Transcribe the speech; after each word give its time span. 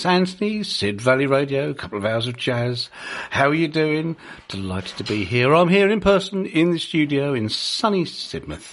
It's 0.00 0.06
Anthony, 0.06 0.62
Sid 0.62 0.98
Valley 0.98 1.26
Radio, 1.26 1.68
a 1.68 1.74
couple 1.74 1.98
of 1.98 2.06
hours 2.06 2.26
of 2.26 2.34
jazz. 2.34 2.88
How 3.28 3.48
are 3.48 3.54
you 3.54 3.68
doing? 3.68 4.16
Delighted 4.48 4.96
to 4.96 5.04
be 5.04 5.26
here. 5.26 5.54
I'm 5.54 5.68
here 5.68 5.90
in 5.90 6.00
person 6.00 6.46
in 6.46 6.70
the 6.70 6.78
studio 6.78 7.34
in 7.34 7.50
sunny 7.50 8.06
Sidmouth. 8.06 8.72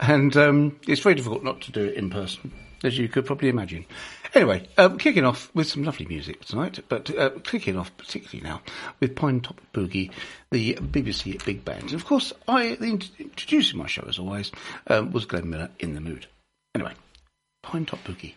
And 0.00 0.34
um, 0.38 0.80
it's 0.88 1.02
very 1.02 1.16
difficult 1.16 1.44
not 1.44 1.60
to 1.60 1.72
do 1.72 1.84
it 1.84 1.96
in 1.96 2.08
person, 2.08 2.50
as 2.82 2.96
you 2.96 3.08
could 3.08 3.26
probably 3.26 3.50
imagine. 3.50 3.84
Anyway, 4.32 4.66
um, 4.78 4.96
kicking 4.96 5.26
off 5.26 5.54
with 5.54 5.66
some 5.66 5.84
lovely 5.84 6.06
music 6.06 6.42
tonight, 6.46 6.82
but 6.88 7.14
uh, 7.14 7.28
kicking 7.44 7.76
off 7.76 7.94
particularly 7.98 8.40
now 8.40 8.62
with 9.00 9.16
Pine 9.16 9.42
Top 9.42 9.60
Boogie, 9.74 10.10
the 10.50 10.76
BBC 10.76 11.44
Big 11.44 11.62
Band. 11.62 11.82
And 11.82 11.92
of 11.92 12.06
course, 12.06 12.32
I 12.48 12.68
introducing 12.80 13.78
my 13.78 13.86
show 13.86 14.06
as 14.08 14.18
always 14.18 14.50
um, 14.86 15.10
was 15.10 15.26
Glenn 15.26 15.50
Miller 15.50 15.68
in 15.78 15.92
the 15.92 16.00
mood. 16.00 16.26
Anyway, 16.74 16.94
Pine 17.62 17.84
Top 17.84 18.02
Boogie. 18.02 18.32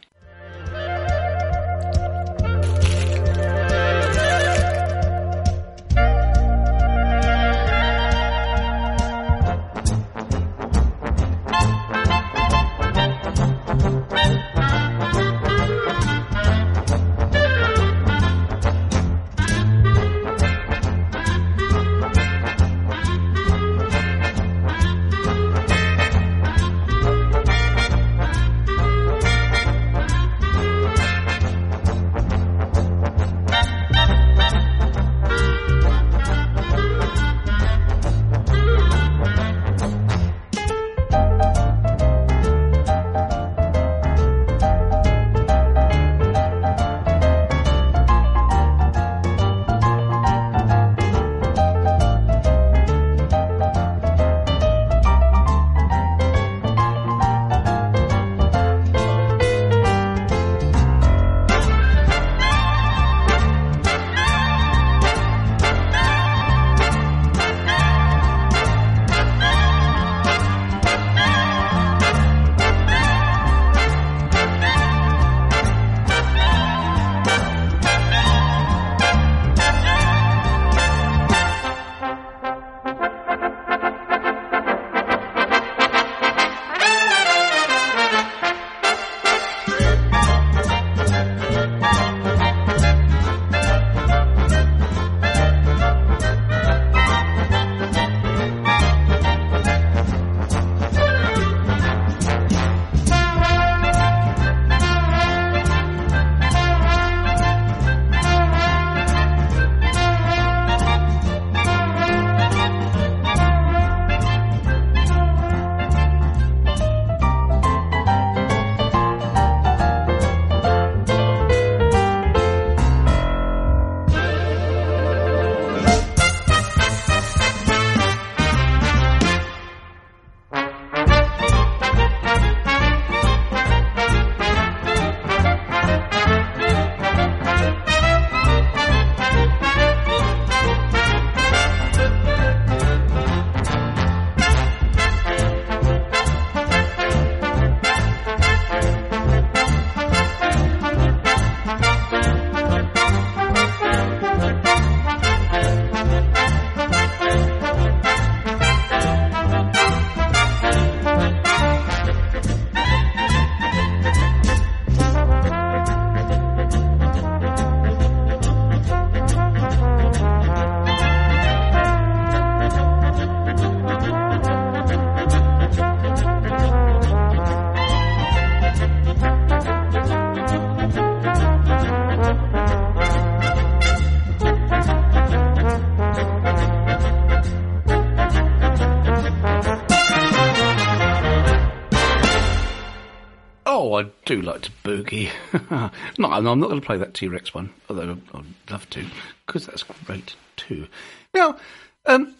Like 194.42 194.62
to 194.62 194.72
boogie. 194.84 195.30
no, 196.18 196.32
I'm 196.32 196.44
not 196.44 196.68
going 196.70 196.82
to 196.82 196.86
play 196.86 196.98
that 196.98 197.14
T 197.14 197.28
Rex 197.28 197.54
one, 197.54 197.72
although 197.90 198.18
I'd 198.34 198.72
love 198.72 198.90
to, 198.92 199.06
because 199.46 199.66
that's 199.66 199.84
great 199.84 200.36
too. 200.58 200.88
Now, 201.34 201.58
um, 202.06 202.36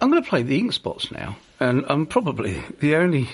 I'm 0.00 0.10
going 0.10 0.22
to 0.22 0.28
play 0.28 0.42
the 0.42 0.58
Ink 0.58 0.72
Spots 0.72 1.10
now, 1.10 1.36
and 1.60 1.84
I'm 1.88 2.06
probably 2.06 2.62
the 2.80 2.96
only 2.96 3.28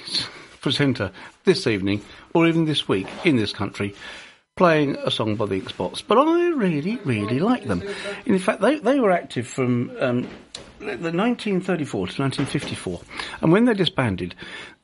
presenter 0.61 1.11
this 1.45 1.67
evening, 1.67 2.03
or 2.35 2.47
even 2.47 2.65
this 2.65 2.89
week, 2.89 3.09
in 3.25 3.37
this 3.37 3.53
country, 3.53 3.95
playing 4.57 4.97
a 4.97 5.11
song 5.11 5.37
by 5.37 5.47
the 5.47 5.57
Ink 5.57 5.71
Spots. 5.71 6.03
But 6.03 6.19
I 6.19 6.49
really, 6.51 6.97
really 7.05 7.41
like 7.41 7.65
them. 7.65 7.83
In 8.27 8.39
fact, 8.39 8.61
they, 8.61 8.79
they 8.79 9.01
were 9.01 9.11
active 9.11 9.47
from 9.47 9.91
um, 9.99 10.29
1934 10.79 12.07
to 12.07 12.23
1954. 12.23 13.01
And 13.41 13.53
when 13.53 13.65
they 13.65 13.75
disbanded, 13.75 14.35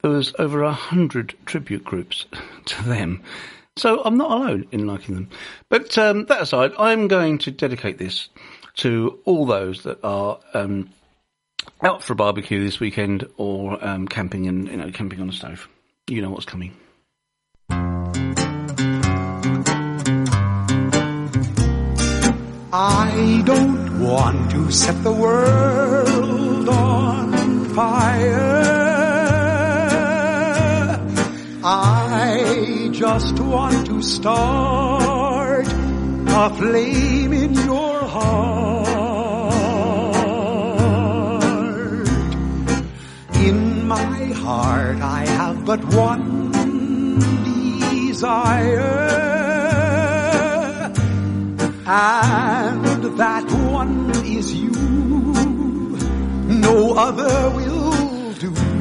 there 0.03 0.11
was 0.11 0.35
over 0.39 0.63
a 0.63 0.73
hundred 0.73 1.35
tribute 1.47 1.85
groups 1.85 2.27
to 2.67 2.83
them. 2.85 3.23
So 3.77 4.03
I'm 4.05 4.17
not 4.17 4.31
alone 4.31 4.67
in 4.73 4.87
liking 4.87 5.15
them. 5.15 5.29
But 5.69 5.97
um, 5.99 6.27
that 6.27 6.43
aside, 6.43 6.73
I'm 6.79 7.09
going 7.09 7.39
to 7.39 7.51
dedicate 7.51 7.99
this 7.99 8.29
to 8.79 9.19
all 9.25 9.47
those 9.47 9.85
that 9.85 9.99
are 10.03 10.41
um, 10.55 10.91
out 11.83 12.03
for 12.03 12.13
a 12.13 12.17
barbecue 12.17 12.65
this 12.65 12.81
weekend 12.81 13.29
or 13.37 13.83
um, 13.85 14.09
camping 14.09 14.47
and 14.47 14.69
you 14.69 14.77
know 14.77 14.91
camping 14.91 15.21
on 15.21 15.29
a 15.29 15.33
stove. 15.33 15.69
You 16.09 16.23
know 16.23 16.31
what's 16.31 16.47
coming. 16.47 16.77
I 22.71 23.43
don't 23.47 24.01
want 24.01 24.51
to 24.51 24.71
set 24.71 25.03
the 25.03 25.13
world 25.13 26.69
on 26.69 27.65
fire. 27.75 28.78
I 31.71 32.89
just 32.93 33.39
want 33.41 33.87
to 33.89 34.01
start 34.01 35.67
a 35.69 36.49
flame 36.57 37.35
in 37.35 37.53
your 37.53 37.99
heart. 38.15 38.89
In 43.35 43.87
my 43.87 44.33
heart 44.45 44.97
I 45.03 45.27
have 45.27 45.67
but 45.67 45.85
one 45.93 46.53
desire. 47.45 48.79
And 51.85 53.05
that 53.19 53.45
one 53.71 54.11
is 54.25 54.55
you. 54.55 54.71
No 56.49 56.95
other 56.97 57.51
will 57.55 58.33
do. 58.33 58.78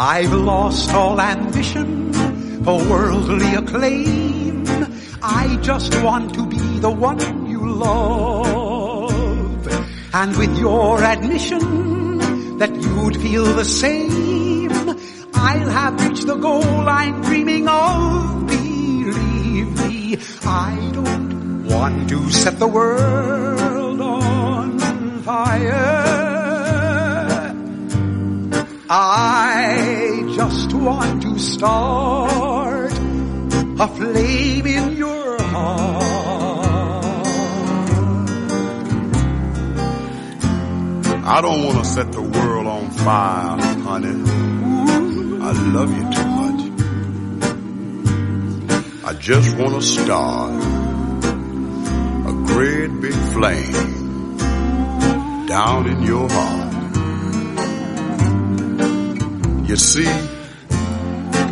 I've 0.00 0.32
lost 0.32 0.94
all 0.94 1.20
ambition 1.20 2.12
for 2.62 2.78
worldly 2.88 3.52
acclaim. 3.56 4.64
I 5.20 5.58
just 5.60 5.92
want 6.04 6.34
to 6.34 6.46
be 6.46 6.78
the 6.78 6.88
one 6.88 7.48
you 7.48 7.68
love. 7.68 9.66
And 10.14 10.36
with 10.36 10.56
your 10.56 11.02
admission 11.02 12.58
that 12.58 12.70
you'd 12.70 13.16
feel 13.16 13.42
the 13.42 13.64
same, 13.64 14.70
I'll 15.34 15.68
have 15.68 16.00
reached 16.00 16.28
the 16.28 16.36
goal 16.36 16.88
I'm 16.88 17.20
dreaming 17.22 17.66
of. 17.66 18.46
Believe 18.46 19.88
me, 19.88 20.16
I 20.44 20.90
don't 20.92 21.64
want 21.64 22.08
to 22.10 22.30
set 22.30 22.60
the 22.60 22.68
world 22.68 24.00
on 24.00 24.78
fire. 25.22 26.37
I 28.90 30.32
just 30.34 30.72
want 30.72 31.20
to 31.20 31.38
start 31.38 32.90
a 32.90 33.88
flame 33.88 34.66
in 34.66 34.96
your 34.96 35.42
heart. 35.42 37.04
I 41.22 41.40
don't 41.42 41.64
want 41.66 41.78
to 41.80 41.84
set 41.84 42.12
the 42.12 42.22
world 42.22 42.66
on 42.66 42.90
fire, 42.90 43.60
honey. 43.60 44.22
I 45.42 45.52
love 45.52 45.94
you 45.94 46.10
too 46.10 46.28
much. 46.40 46.62
I 49.04 49.12
just 49.20 49.54
want 49.58 49.74
to 49.74 49.82
start 49.82 50.64
a 52.26 52.32
great 52.46 53.00
big 53.02 53.12
flame 53.12 54.36
down 55.46 55.86
in 55.90 56.02
your 56.04 56.26
heart. 56.30 56.67
You 59.68 59.76
see, 59.76 60.08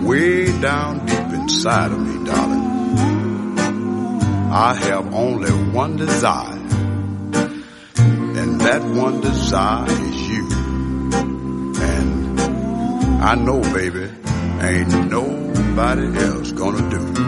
way 0.01 0.47
down 0.63 1.05
deep 1.05 1.29
inside 1.39 1.93
of 1.93 2.01
me, 2.01 2.25
darling, 2.25 2.65
I 4.51 4.73
have 4.73 5.13
only 5.13 5.51
one 5.51 5.97
desire. 5.97 6.55
And 8.39 8.59
that 8.63 8.83
one 8.83 9.21
desire 9.21 9.91
is 9.91 10.29
you. 10.31 10.49
And 11.83 12.41
I 13.23 13.35
know, 13.35 13.61
baby, 13.61 14.09
ain't 14.63 15.11
nobody 15.11 16.19
else 16.19 16.53
gonna 16.53 16.89
do. 16.89 17.03
it. 17.13 17.19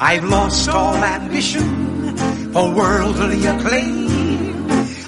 I've 0.00 0.24
lost 0.24 0.66
all 0.70 0.96
ambition 0.96 2.16
for 2.54 2.74
worldly 2.74 3.44
acclaim. 3.44 4.08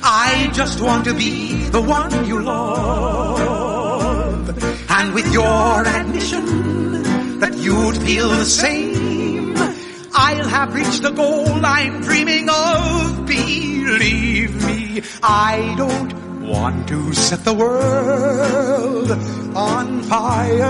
I 0.02 0.50
just 0.52 0.82
want 0.82 1.06
to 1.06 1.14
be 1.14 1.64
the 1.70 1.80
one 1.80 2.26
you 2.26 2.42
love. 2.42 3.71
And 5.02 5.14
with 5.14 5.32
your 5.32 5.84
admission 5.84 7.40
that 7.40 7.56
you'd 7.56 7.96
feel 8.02 8.28
the 8.28 8.44
same, 8.44 9.52
I'll 10.14 10.48
have 10.48 10.72
reached 10.72 11.02
the 11.02 11.10
goal 11.10 11.66
I'm 11.66 12.02
dreaming 12.02 12.48
of. 12.48 13.26
Believe 13.26 14.64
me, 14.64 15.02
I 15.20 15.74
don't 15.76 16.46
want 16.46 16.86
to 16.86 17.12
set 17.14 17.44
the 17.44 17.52
world 17.52 19.10
on 19.56 20.02
fire. 20.02 20.62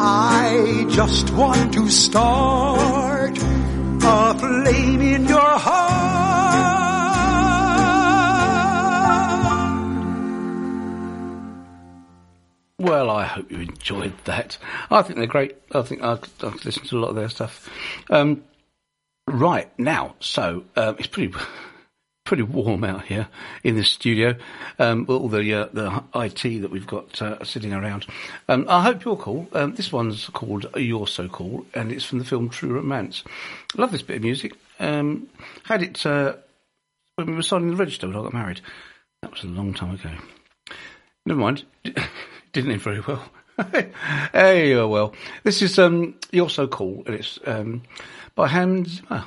I 0.00 0.86
just 0.88 1.30
want 1.34 1.74
to 1.74 1.90
start 1.90 3.36
a 3.36 4.34
flame 4.38 5.02
in 5.02 5.26
your 5.26 5.58
heart. 5.66 6.23
Well, 13.04 13.14
I 13.14 13.26
hope 13.26 13.50
you 13.50 13.58
enjoyed 13.58 14.14
that. 14.24 14.56
I 14.90 15.02
think 15.02 15.18
they're 15.18 15.26
great. 15.26 15.58
I 15.72 15.82
think 15.82 16.02
I 16.02 16.16
could, 16.16 16.32
I 16.42 16.50
could 16.52 16.64
listen 16.64 16.84
to 16.84 16.96
a 16.96 17.00
lot 17.00 17.10
of 17.10 17.16
their 17.16 17.28
stuff. 17.28 17.68
Um, 18.08 18.44
right 19.28 19.70
now, 19.78 20.14
so 20.20 20.64
um, 20.74 20.96
it's 20.98 21.06
pretty 21.06 21.34
pretty 22.24 22.44
warm 22.44 22.82
out 22.82 23.04
here 23.04 23.28
in 23.62 23.76
the 23.76 23.84
studio. 23.84 24.36
Um, 24.78 25.04
all 25.06 25.28
the 25.28 25.52
uh, 25.52 25.68
the 25.74 26.02
IT 26.14 26.62
that 26.62 26.70
we've 26.70 26.86
got 26.86 27.20
uh, 27.20 27.44
sitting 27.44 27.74
around. 27.74 28.06
Um, 28.48 28.64
I 28.70 28.82
hope 28.82 29.04
you're 29.04 29.16
cool. 29.16 29.48
Um, 29.52 29.74
this 29.74 29.92
one's 29.92 30.30
called 30.30 30.64
"You're 30.74 31.06
So 31.06 31.28
Cool," 31.28 31.66
and 31.74 31.92
it's 31.92 32.06
from 32.06 32.20
the 32.20 32.24
film 32.24 32.48
True 32.48 32.72
Romance. 32.72 33.22
I 33.76 33.82
love 33.82 33.92
this 33.92 34.00
bit 34.00 34.16
of 34.16 34.22
music. 34.22 34.54
Um, 34.80 35.28
had 35.64 35.82
it 35.82 36.06
uh, 36.06 36.36
when 37.16 37.26
we 37.26 37.34
were 37.34 37.42
signing 37.42 37.68
the 37.68 37.76
register 37.76 38.06
when 38.06 38.16
I 38.16 38.22
got 38.22 38.32
married. 38.32 38.62
That 39.20 39.30
was 39.30 39.44
a 39.44 39.48
long 39.48 39.74
time 39.74 39.94
ago. 39.94 40.10
Never 41.26 41.40
mind. 41.40 41.64
Didn't 42.54 42.70
end 42.70 42.82
very 42.82 43.00
well. 43.00 43.28
hey, 44.32 44.74
oh 44.74 44.86
well. 44.86 45.12
This 45.42 45.60
is 45.60 45.76
um, 45.76 46.14
You're 46.30 46.48
So 46.48 46.68
Cool, 46.68 47.02
and 47.04 47.16
it's 47.16 47.40
um, 47.46 47.82
by 48.36 48.46
Hans 48.46 49.02
Zimmer. 49.08 49.24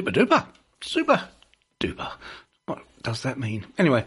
Super 0.00 0.12
duper. 0.12 0.46
Super 0.80 1.28
duper. 1.78 2.10
What 2.64 2.78
does 3.02 3.22
that 3.24 3.38
mean? 3.38 3.66
Anyway, 3.76 4.06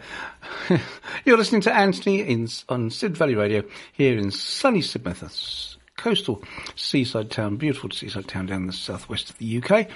you're 1.24 1.38
listening 1.38 1.60
to 1.60 1.72
Anthony 1.72 2.20
in, 2.20 2.48
on 2.68 2.90
Sid 2.90 3.16
Valley 3.16 3.36
Radio 3.36 3.62
here 3.92 4.18
in 4.18 4.32
sunny 4.32 4.80
Sidmouth, 4.80 5.22
a 5.22 5.30
coastal 5.96 6.42
seaside 6.74 7.30
town, 7.30 7.58
beautiful 7.58 7.92
seaside 7.92 8.26
town 8.26 8.46
down 8.46 8.62
in 8.62 8.66
the 8.66 8.72
southwest 8.72 9.30
of 9.30 9.38
the 9.38 9.62
UK. 9.62 9.86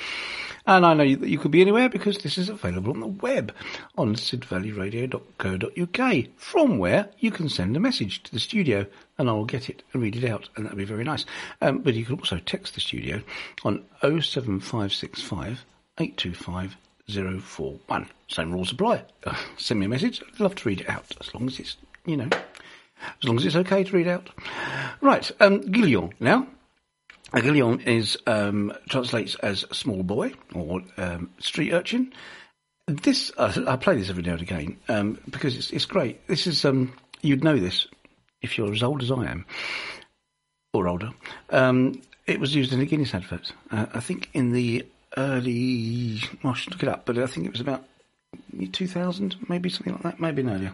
And 0.68 0.86
I 0.86 0.94
know 0.94 1.16
that 1.16 1.28
you 1.28 1.40
could 1.40 1.50
be 1.50 1.62
anywhere 1.62 1.88
because 1.88 2.18
this 2.18 2.38
is 2.38 2.48
available 2.48 2.92
on 2.92 3.00
the 3.00 3.08
web 3.08 3.52
on 3.96 4.14
sidvalleyradio.co.uk, 4.14 6.26
from 6.36 6.78
where 6.78 7.08
you 7.18 7.32
can 7.32 7.48
send 7.48 7.76
a 7.76 7.80
message 7.80 8.22
to 8.22 8.32
the 8.32 8.38
studio 8.38 8.86
and 9.18 9.28
I 9.28 9.32
will 9.32 9.46
get 9.46 9.68
it 9.68 9.82
and 9.92 10.00
read 10.00 10.14
it 10.14 10.30
out, 10.30 10.48
and 10.54 10.64
that 10.64 10.74
would 10.74 10.78
be 10.78 10.84
very 10.84 11.02
nice. 11.02 11.24
Um, 11.60 11.78
but 11.78 11.94
you 11.94 12.04
can 12.04 12.20
also 12.20 12.38
text 12.38 12.76
the 12.76 12.80
studio 12.80 13.20
on 13.64 13.84
07565 14.00 15.64
825 15.98 16.76
041. 17.08 18.08
Same 18.28 18.52
rules 18.52 18.72
apply. 18.72 19.02
Uh, 19.24 19.34
send 19.56 19.80
me 19.80 19.86
a 19.86 19.88
message. 19.88 20.22
I'd 20.22 20.40
love 20.40 20.54
to 20.56 20.68
read 20.68 20.82
it 20.82 20.90
out 20.90 21.06
as 21.20 21.34
long 21.34 21.46
as 21.46 21.58
it's, 21.58 21.76
you 22.04 22.16
know, 22.16 22.28
as 23.02 23.24
long 23.24 23.36
as 23.36 23.46
it's 23.46 23.56
okay 23.56 23.84
to 23.84 23.96
read 23.96 24.08
out. 24.08 24.28
Right, 25.00 25.30
um, 25.40 25.60
Guaglione 25.60 26.12
now. 26.20 26.46
A 27.32 27.40
Guaglione 27.40 27.82
is 27.86 28.16
um, 28.26 28.72
translates 28.88 29.34
as 29.36 29.60
small 29.72 30.02
boy 30.02 30.32
or 30.54 30.82
um, 30.96 31.30
street 31.38 31.72
urchin. 31.72 32.12
This 32.86 33.30
uh, 33.36 33.64
I 33.66 33.76
play 33.76 33.96
this 33.96 34.08
every 34.08 34.22
now 34.22 34.32
and 34.32 34.42
again 34.42 34.78
um, 34.88 35.18
because 35.28 35.56
it's 35.56 35.70
it's 35.70 35.84
great. 35.84 36.26
This 36.26 36.46
is 36.46 36.64
um, 36.64 36.94
you'd 37.20 37.44
know 37.44 37.58
this 37.58 37.86
if 38.40 38.56
you're 38.56 38.72
as 38.72 38.82
old 38.82 39.02
as 39.02 39.10
I 39.10 39.26
am 39.26 39.44
or 40.72 40.88
older. 40.88 41.10
Um, 41.50 42.00
it 42.26 42.40
was 42.40 42.54
used 42.54 42.72
in 42.72 42.80
a 42.80 42.86
Guinness 42.86 43.14
advert. 43.14 43.52
Uh, 43.70 43.86
I 43.92 44.00
think 44.00 44.30
in 44.32 44.52
the 44.52 44.86
early. 45.16 46.20
Well, 46.42 46.52
I 46.52 46.56
should 46.56 46.72
look 46.72 46.82
it 46.82 46.88
up, 46.88 47.06
but 47.06 47.18
I 47.18 47.26
think 47.26 47.46
it 47.46 47.52
was 47.52 47.60
about 47.60 47.84
2000, 48.72 49.36
maybe 49.48 49.68
something 49.68 49.94
like 49.94 50.02
that, 50.02 50.20
maybe 50.20 50.42
earlier. 50.42 50.72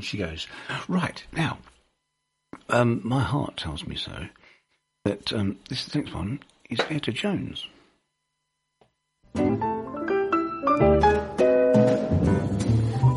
In 0.00 0.04
she 0.04 0.16
goes. 0.16 0.46
Right, 0.88 1.22
now, 1.32 1.58
um, 2.70 3.00
my 3.04 3.22
heart 3.22 3.56
tells 3.58 3.86
me 3.86 3.96
so 3.96 4.26
that 5.04 5.32
um, 5.32 5.58
this 5.68 5.94
next 5.94 6.14
one 6.14 6.40
is 6.70 6.80
Etta 6.88 7.12
Jones. 7.12 7.66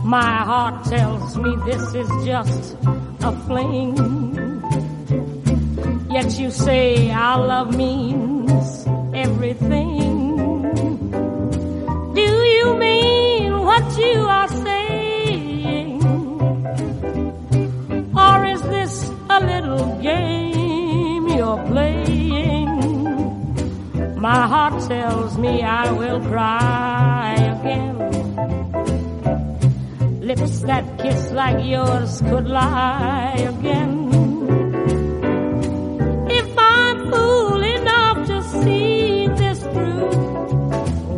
My 0.06 0.36
heart 0.50 0.86
tells 0.86 1.38
me 1.38 1.56
this 1.66 1.96
is 1.96 2.10
just 2.26 2.76
a 3.22 3.32
fling. 3.46 3.96
Yet 6.12 6.38
you 6.38 6.52
say 6.52 7.10
our 7.12 7.48
love 7.48 7.76
means 7.76 8.86
everything. 9.16 10.36
Do 12.14 12.22
you 12.22 12.76
mean 12.76 13.58
what 13.62 13.98
you 13.98 14.20
are 14.28 14.48
saying? 14.50 14.73
Game 20.04 21.28
you're 21.30 21.64
playing? 21.72 22.70
My 24.20 24.48
heart 24.48 24.76
tells 24.88 25.38
me 25.38 25.64
I 25.64 25.92
will 25.92 26.20
cry 26.22 27.36
again. 27.56 27.96
Lips 30.20 30.62
that 30.62 30.86
kiss 31.00 31.32
like 31.32 31.66
yours 31.66 32.22
could 32.28 32.48
lie 32.48 33.36
again. 33.54 33.94
If 36.40 36.50
I'm 36.58 36.98
fool 37.12 37.62
enough 37.80 38.28
to 38.28 38.38
see 38.62 39.28
this 39.28 39.60
through, 39.74 40.10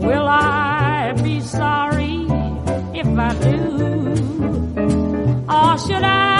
will 0.07 0.27
I 0.27 1.13
be 1.23 1.41
sorry 1.41 2.17
if 3.01 3.07
I 3.27 3.31
do? 3.47 3.55
Or 5.49 5.77
should 5.77 6.03
I 6.03 6.34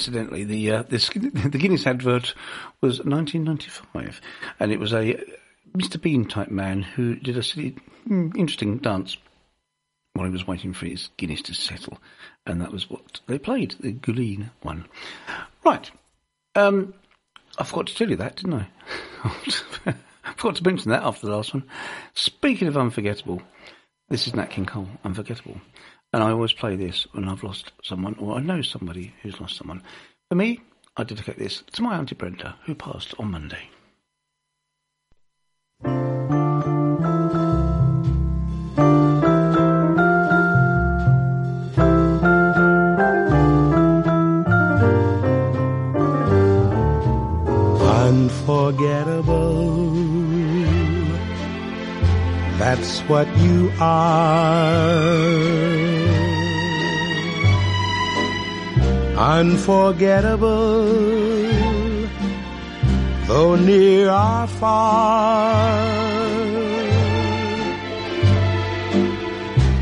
Incidentally, 0.00 0.44
the 0.44 0.70
uh, 0.70 0.82
the, 0.84 0.96
the 1.50 1.58
Guinness 1.58 1.86
advert 1.86 2.34
was 2.80 3.00
1995, 3.00 4.22
and 4.58 4.72
it 4.72 4.80
was 4.80 4.94
a 4.94 5.22
Mr. 5.76 6.00
Bean 6.00 6.24
type 6.24 6.50
man 6.50 6.80
who 6.80 7.16
did 7.16 7.36
a 7.36 7.42
silly, 7.42 7.76
hmm, 8.06 8.30
interesting 8.34 8.78
dance 8.78 9.18
while 10.14 10.24
he 10.24 10.32
was 10.32 10.46
waiting 10.46 10.72
for 10.72 10.86
his 10.86 11.10
Guinness 11.18 11.42
to 11.42 11.54
settle, 11.54 11.98
and 12.46 12.62
that 12.62 12.72
was 12.72 12.88
what 12.88 13.20
they 13.26 13.38
played, 13.38 13.74
the 13.80 13.92
Guaglione 13.92 14.48
one. 14.62 14.86
Right. 15.66 15.90
Um, 16.54 16.94
I 17.58 17.64
forgot 17.64 17.88
to 17.88 17.94
tell 17.94 18.08
you 18.08 18.16
that, 18.16 18.36
didn't 18.36 18.54
I? 18.54 18.68
I 20.24 20.32
forgot 20.34 20.56
to 20.56 20.64
mention 20.64 20.92
that 20.92 21.02
after 21.02 21.26
the 21.26 21.36
last 21.36 21.52
one. 21.52 21.64
Speaking 22.14 22.68
of 22.68 22.78
unforgettable, 22.78 23.42
this 24.08 24.26
is 24.26 24.34
Nat 24.34 24.46
King 24.46 24.64
Cole, 24.64 24.88
Unforgettable. 25.04 25.60
And 26.12 26.24
I 26.24 26.30
always 26.30 26.52
play 26.52 26.74
this 26.74 27.06
when 27.12 27.28
I've 27.28 27.44
lost 27.44 27.70
someone 27.82 28.16
or 28.18 28.36
I 28.36 28.40
know 28.40 28.62
somebody 28.62 29.14
who's 29.22 29.40
lost 29.40 29.56
someone. 29.56 29.82
For 30.28 30.34
me, 30.34 30.60
I 30.96 31.04
dedicate 31.04 31.38
this 31.38 31.62
to 31.72 31.82
my 31.82 31.96
Auntie 31.96 32.16
Brenda, 32.16 32.56
who 32.64 32.74
passed 32.74 33.14
on 33.18 33.30
Monday. 33.30 33.70
Unforgettable. 48.10 49.92
That's 52.58 52.98
what 53.02 53.28
you 53.38 53.72
are. 53.80 55.79
Unforgettable. 59.20 60.86
Though 63.26 63.54
near 63.56 64.08
or 64.08 64.46
far. 64.46 66.00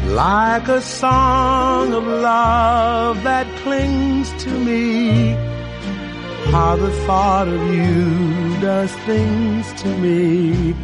Like 0.09 0.67
a 0.67 0.83
song 0.83 1.95
of 1.95 2.05
love 2.05 3.23
that 3.23 3.47
clings 3.63 4.33
to 4.43 4.51
me 4.51 5.37
how 6.51 6.75
the 6.75 6.91
thought 7.07 7.47
of 7.47 7.63
you 7.73 8.59
does 8.61 8.91
things 9.07 9.73
to 9.83 9.89
me 9.99 10.75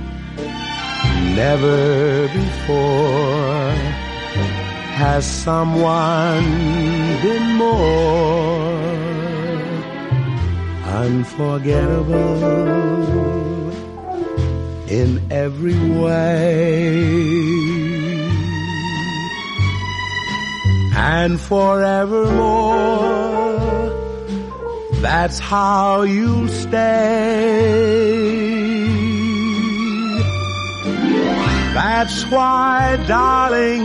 never 1.34 2.28
before 2.28 3.93
has 4.94 5.24
someone 5.26 6.44
been 7.22 7.46
more 7.56 8.74
unforgettable 11.02 12.42
in 14.88 15.20
every 15.30 15.78
way 16.00 16.94
and 20.96 21.40
forevermore 21.40 23.04
that's 25.04 25.38
how 25.38 26.00
you'll 26.00 26.48
stay. 26.48 26.72
That's 31.74 32.24
why, 32.30 32.96
darling, 33.06 33.84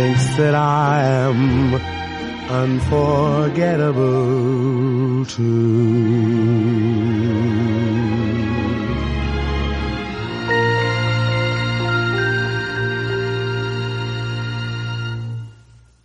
Thinks 0.00 0.36
that 0.36 0.54
I 0.54 1.02
am 1.02 1.74
unforgettable 2.48 5.26
too. 5.26 5.42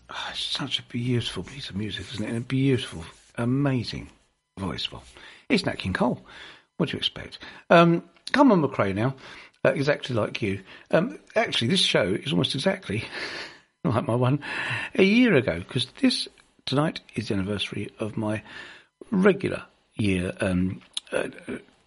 Ah, 0.10 0.34
such 0.36 0.80
a 0.80 0.84
beautiful 0.84 1.44
piece 1.44 1.70
of 1.70 1.78
music, 1.78 2.06
isn't 2.16 2.26
it? 2.26 2.28
And 2.28 2.38
a 2.38 2.42
beautiful, 2.42 3.06
amazing 3.38 4.10
voice. 4.58 4.92
Well, 4.92 5.06
it's 5.48 5.66
Nat 5.66 5.78
King 5.78 5.94
Cole. 5.94 6.26
What 6.76 6.90
do 6.90 6.94
you 6.94 6.98
expect? 6.98 7.40
Um, 7.70 8.04
Carmen 8.34 8.62
McRae 8.62 8.94
now, 8.94 9.16
uh, 9.64 9.70
exactly 9.70 10.18
like 10.18 10.42
you. 10.42 10.60
Um, 10.92 11.18
actually, 11.38 11.70
this 11.70 11.80
show 11.80 12.04
is 12.04 12.34
almost 12.34 12.56
exactly 12.56 13.06
like 13.94 14.08
my 14.08 14.16
one 14.16 14.40
a 14.96 15.04
year 15.04 15.36
ago 15.36 15.60
because 15.60 15.88
this 16.02 16.28
tonight 16.66 17.02
is 17.16 17.28
the 17.28 17.36
anniversary 17.36 17.92
of 18.00 18.18
my 18.18 18.42
regular 19.12 19.64
year 19.96 20.34
um, 20.42 20.82
uh, 21.12 21.30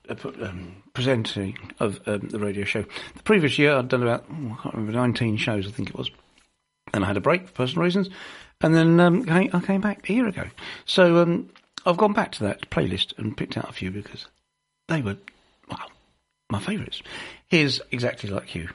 uh, 0.09 0.15
um, 0.43 0.83
presenting 0.95 1.57
of 1.81 2.01
um, 2.07 2.29
the 2.29 2.39
radio 2.39 2.65
show. 2.65 2.85
The 3.17 3.23
previous 3.23 3.59
year, 3.59 3.77
I'd 3.77 3.89
done 3.89 4.03
about 4.03 4.25
oh, 4.31 4.57
I 4.59 4.63
can't 4.63 4.75
remember 4.75 4.93
19 4.93 5.37
shows, 5.37 5.67
I 5.67 5.71
think 5.71 5.91
it 5.91 5.97
was, 5.97 6.11
and 6.93 7.05
I 7.05 7.07
had 7.07 7.17
a 7.17 7.21
break 7.21 7.47
for 7.47 7.53
personal 7.53 7.85
reasons, 7.85 8.09
and 8.61 8.75
then 8.75 8.99
um, 9.01 9.27
I 9.29 9.61
came 9.61 9.81
back 9.81 10.09
a 10.09 10.13
year 10.13 10.27
ago. 10.27 10.45
So 10.87 11.19
um, 11.23 11.51
I've 11.85 11.97
gone 11.97 12.13
back 12.13 12.33
to 12.33 12.45
that 12.45 12.71
playlist 12.71 13.17
and 13.19 13.37
picked 13.37 13.57
out 13.57 13.69
a 13.69 13.73
few 13.73 13.91
because 13.91 14.27
they 14.89 15.03
were, 15.03 15.17
well, 15.69 15.91
my 16.51 16.61
favourites. 16.61 17.03
Here's 17.49 17.81
exactly 17.91 18.31
like 18.31 18.55
you. 18.55 18.69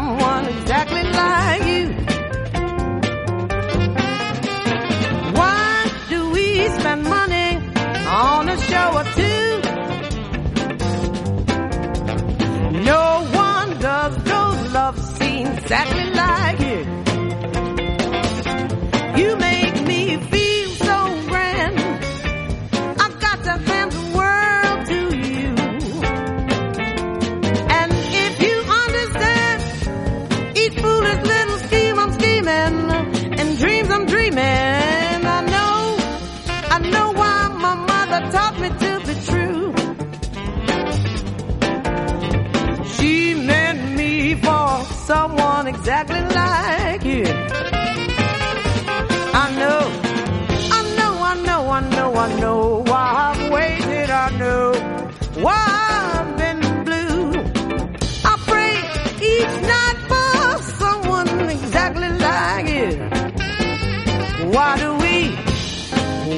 Someone 0.00 0.44
exactly 0.56 1.02
like 1.20 1.64
you. 1.72 1.86
Why 5.38 5.66
do 6.12 6.18
we 6.34 6.46
spend 6.78 7.02
money 7.16 7.50
on 8.26 8.48
a 8.48 8.58
show 8.68 8.88
or 9.00 9.06
two? 9.18 9.48
No 12.92 13.04
one 13.46 13.68
does 13.88 14.14
those 14.30 14.60
love 14.78 14.96
scenes 15.16 15.58
exactly 15.58 15.99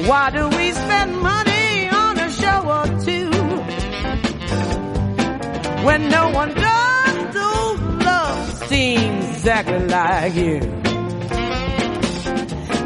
why 0.07 0.29
do 0.31 0.47
we 0.49 0.71
spend 0.71 1.17
money 1.21 1.87
on 1.89 2.19
a 2.19 2.29
show 2.31 2.59
or 2.77 2.85
two 3.05 3.29
when 5.85 6.09
no 6.09 6.29
one 6.29 6.53
does 6.53 7.33
those 7.33 7.79
love 8.05 8.53
scenes 8.67 9.25
exactly 9.29 9.79
like 9.87 10.35
you? 10.35 10.59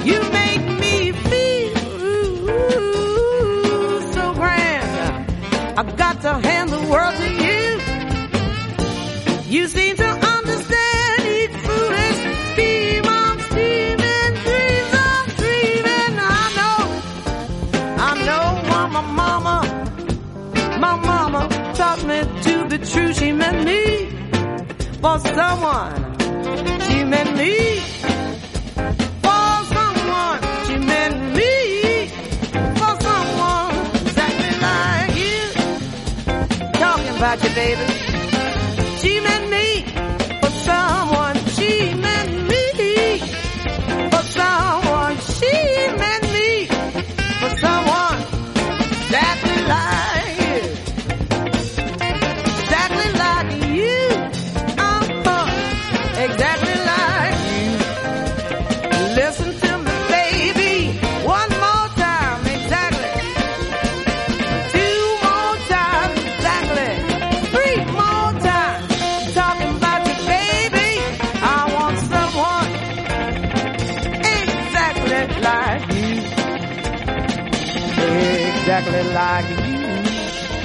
You 0.09 0.19
make 0.31 0.63
me 0.83 1.11
feel 1.11 1.75
so 4.13 4.33
grand. 4.33 5.31
I've 5.79 5.97
got 5.97 6.21
to 6.21 6.33
hand 6.47 6.69
the 6.69 6.81
world 6.91 7.15
to. 7.15 7.31
You 7.31 7.36
taught 21.77 22.03
me 22.05 22.19
to 22.41 22.67
be 22.69 22.77
true. 22.79 23.13
She 23.13 23.31
meant 23.31 23.63
me 23.63 24.07
for 25.01 25.19
someone. 25.19 25.93
She 26.87 27.03
meant 27.03 27.37
me 27.37 27.53
for 29.25 29.49
someone. 29.75 30.39
She 30.65 30.75
meant 30.91 31.17
me 31.37 31.53
for 32.79 32.93
someone 33.07 33.75
exactly 34.01 34.53
like 34.65 35.15
you. 35.23 35.39
Talking 36.81 37.15
about 37.17 37.43
you, 37.43 37.51
baby. 37.61 37.85
She 39.01 39.19
meant 39.21 39.46
like 79.17 79.49
you. 79.49 79.55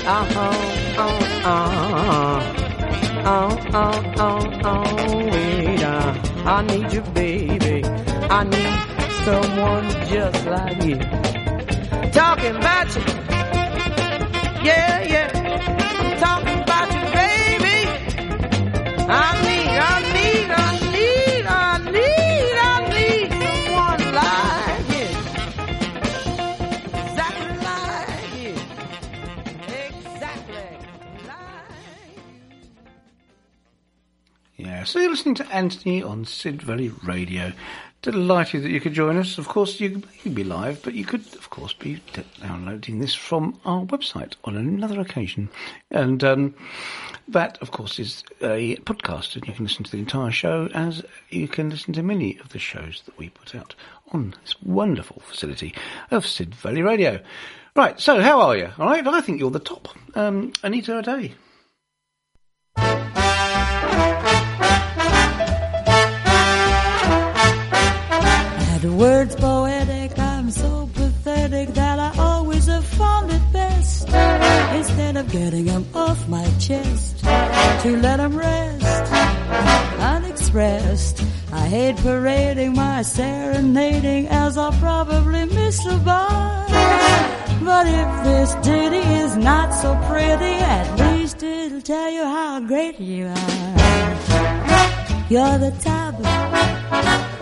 Uh-huh, 0.05 1.05
uh-uh. 1.05 2.43
Oh, 3.25 3.57
oh, 3.73 3.97
oh, 4.19 4.41
oh, 4.65 5.17
wait, 5.33 5.83
uh, 5.83 6.13
I 6.45 6.63
need 6.67 6.93
you, 6.93 7.01
baby. 7.15 7.83
I 8.39 8.45
need 8.55 8.77
someone 9.25 9.89
just 10.13 10.45
like 10.55 10.85
you. 10.85 10.99
Talking 12.11 12.57
about 12.57 12.95
you. 12.95 13.22
So 34.93 34.99
you're 34.99 35.11
listening 35.11 35.35
to 35.37 35.47
Anthony 35.47 36.03
on 36.03 36.27
Sid 36.27 36.61
Valley 36.61 36.91
Radio. 37.03 37.55
Delighted 38.03 38.63
that 38.63 38.71
you 38.71 38.79
could 38.79 38.93
join 38.93 39.17
us. 39.17 39.39
Of 39.39 39.49
course, 39.49 39.81
you 39.81 40.03
could 40.23 40.35
be 40.35 40.45
live, 40.45 40.83
but 40.83 40.93
you 40.93 41.07
could, 41.07 41.23
of 41.37 41.49
course, 41.49 41.73
be 41.73 42.03
downloading 42.43 42.99
this 42.99 43.15
from 43.15 43.59
our 43.65 43.87
website 43.87 44.35
on 44.45 44.55
another 44.55 45.01
occasion. 45.01 45.49
And 45.91 46.23
um, 46.23 46.55
that, 47.27 47.57
of 47.63 47.71
course, 47.71 47.99
is 47.99 48.23
a 48.43 48.77
podcast, 48.85 49.35
and 49.35 49.47
you 49.47 49.55
can 49.55 49.65
listen 49.65 49.83
to 49.85 49.91
the 49.91 49.97
entire 49.97 50.31
show 50.31 50.69
as 50.75 51.03
you 51.31 51.49
can 51.49 51.71
listen 51.71 51.95
to 51.95 52.03
many 52.03 52.39
of 52.41 52.51
the 52.51 52.59
shows 52.59 53.01
that 53.07 53.17
we 53.17 53.31
put 53.31 53.55
out 53.55 53.75
on 54.11 54.35
this 54.43 54.61
wonderful 54.63 55.23
facility 55.25 55.75
of 56.11 56.27
Sid 56.27 56.55
Valley 56.55 56.83
Radio. 56.83 57.19
Right, 57.75 57.99
so 57.99 58.21
how 58.21 58.43
are 58.43 58.59
you? 58.59 58.69
All 58.79 58.91
right, 58.91 59.07
I 59.07 59.23
think 59.23 59.41
you're 59.41 59.51
the 59.51 59.59
top. 59.59 59.89
Um, 60.15 60.53
Anita 60.63 60.99
O'Day. 60.99 61.33
Had 68.83 68.99
words 68.99 69.37
poetic, 69.37 70.19
I'm 70.19 70.51
so 70.51 70.91
pathetic 70.93 71.69
that 71.75 72.01
I 72.01 72.13
always 72.19 72.67
have 72.67 72.85
found 72.85 73.31
it 73.31 73.53
best. 73.53 74.09
Instead 74.09 75.17
of 75.17 75.31
getting 75.31 75.67
them 75.67 75.87
off 75.95 76.27
my 76.29 76.45
chest, 76.59 77.21
to 77.21 77.97
let 78.03 78.17
them 78.17 78.37
rest 78.37 79.13
unexpressed. 80.01 81.23
I 81.53 81.69
hate 81.69 81.97
parading 81.99 82.75
my 82.75 83.03
serenading 83.03 84.27
as 84.27 84.59
I'll 84.59 84.73
probably 84.73 85.45
miss 85.45 85.87
a 85.87 85.97
bar. 85.99 86.67
But 87.63 87.87
if 87.87 88.25
this 88.25 88.53
ditty 88.67 89.05
is 89.23 89.37
not 89.37 89.73
so 89.75 89.95
pretty, 90.11 90.55
at 90.59 90.99
least 90.99 91.41
it'll 91.41 91.83
tell 91.83 92.11
you 92.11 92.25
how 92.25 92.59
great 92.59 92.99
you 92.99 93.27
are. 93.27 93.77
You're 95.31 95.59
the 95.59 95.73
top. 95.81 97.42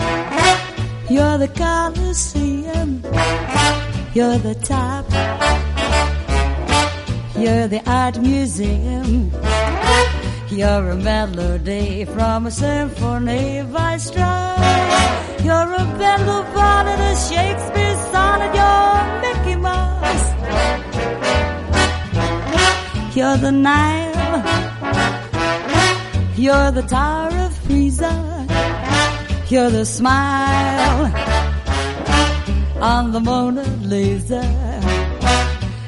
You're 1.11 1.39
the 1.39 1.49
Coliseum. 1.49 3.03
You're 4.15 4.39
the 4.39 4.55
top. 4.63 5.11
You're 7.37 7.67
the 7.67 7.83
art 7.85 8.21
museum. 8.21 9.33
You're 10.51 10.91
a 10.91 10.95
melody 10.95 12.05
from 12.05 12.47
a 12.47 12.51
symphony 12.53 13.65
by 13.73 13.97
Strauss. 13.97 15.45
You're 15.45 15.73
a 15.83 15.85
Bendel 15.99 16.45
bonnet, 16.55 17.01
a 17.01 17.17
Shakespeare 17.29 17.97
sonnet. 18.13 18.55
You're 18.55 19.03
Mickey 19.25 19.57
Mouse. 19.57 20.27
You're 23.17 23.37
the 23.37 23.51
Nile. 23.51 24.45
You're 26.37 26.71
the 26.71 26.83
Tower 26.83 27.37
of 27.47 27.67
Pisa. 27.67 28.30
You're 29.51 29.69
the 29.69 29.85
smile 29.85 31.13
on 32.81 33.11
the 33.11 33.19
Mona 33.19 33.65
Lisa. 33.83 34.45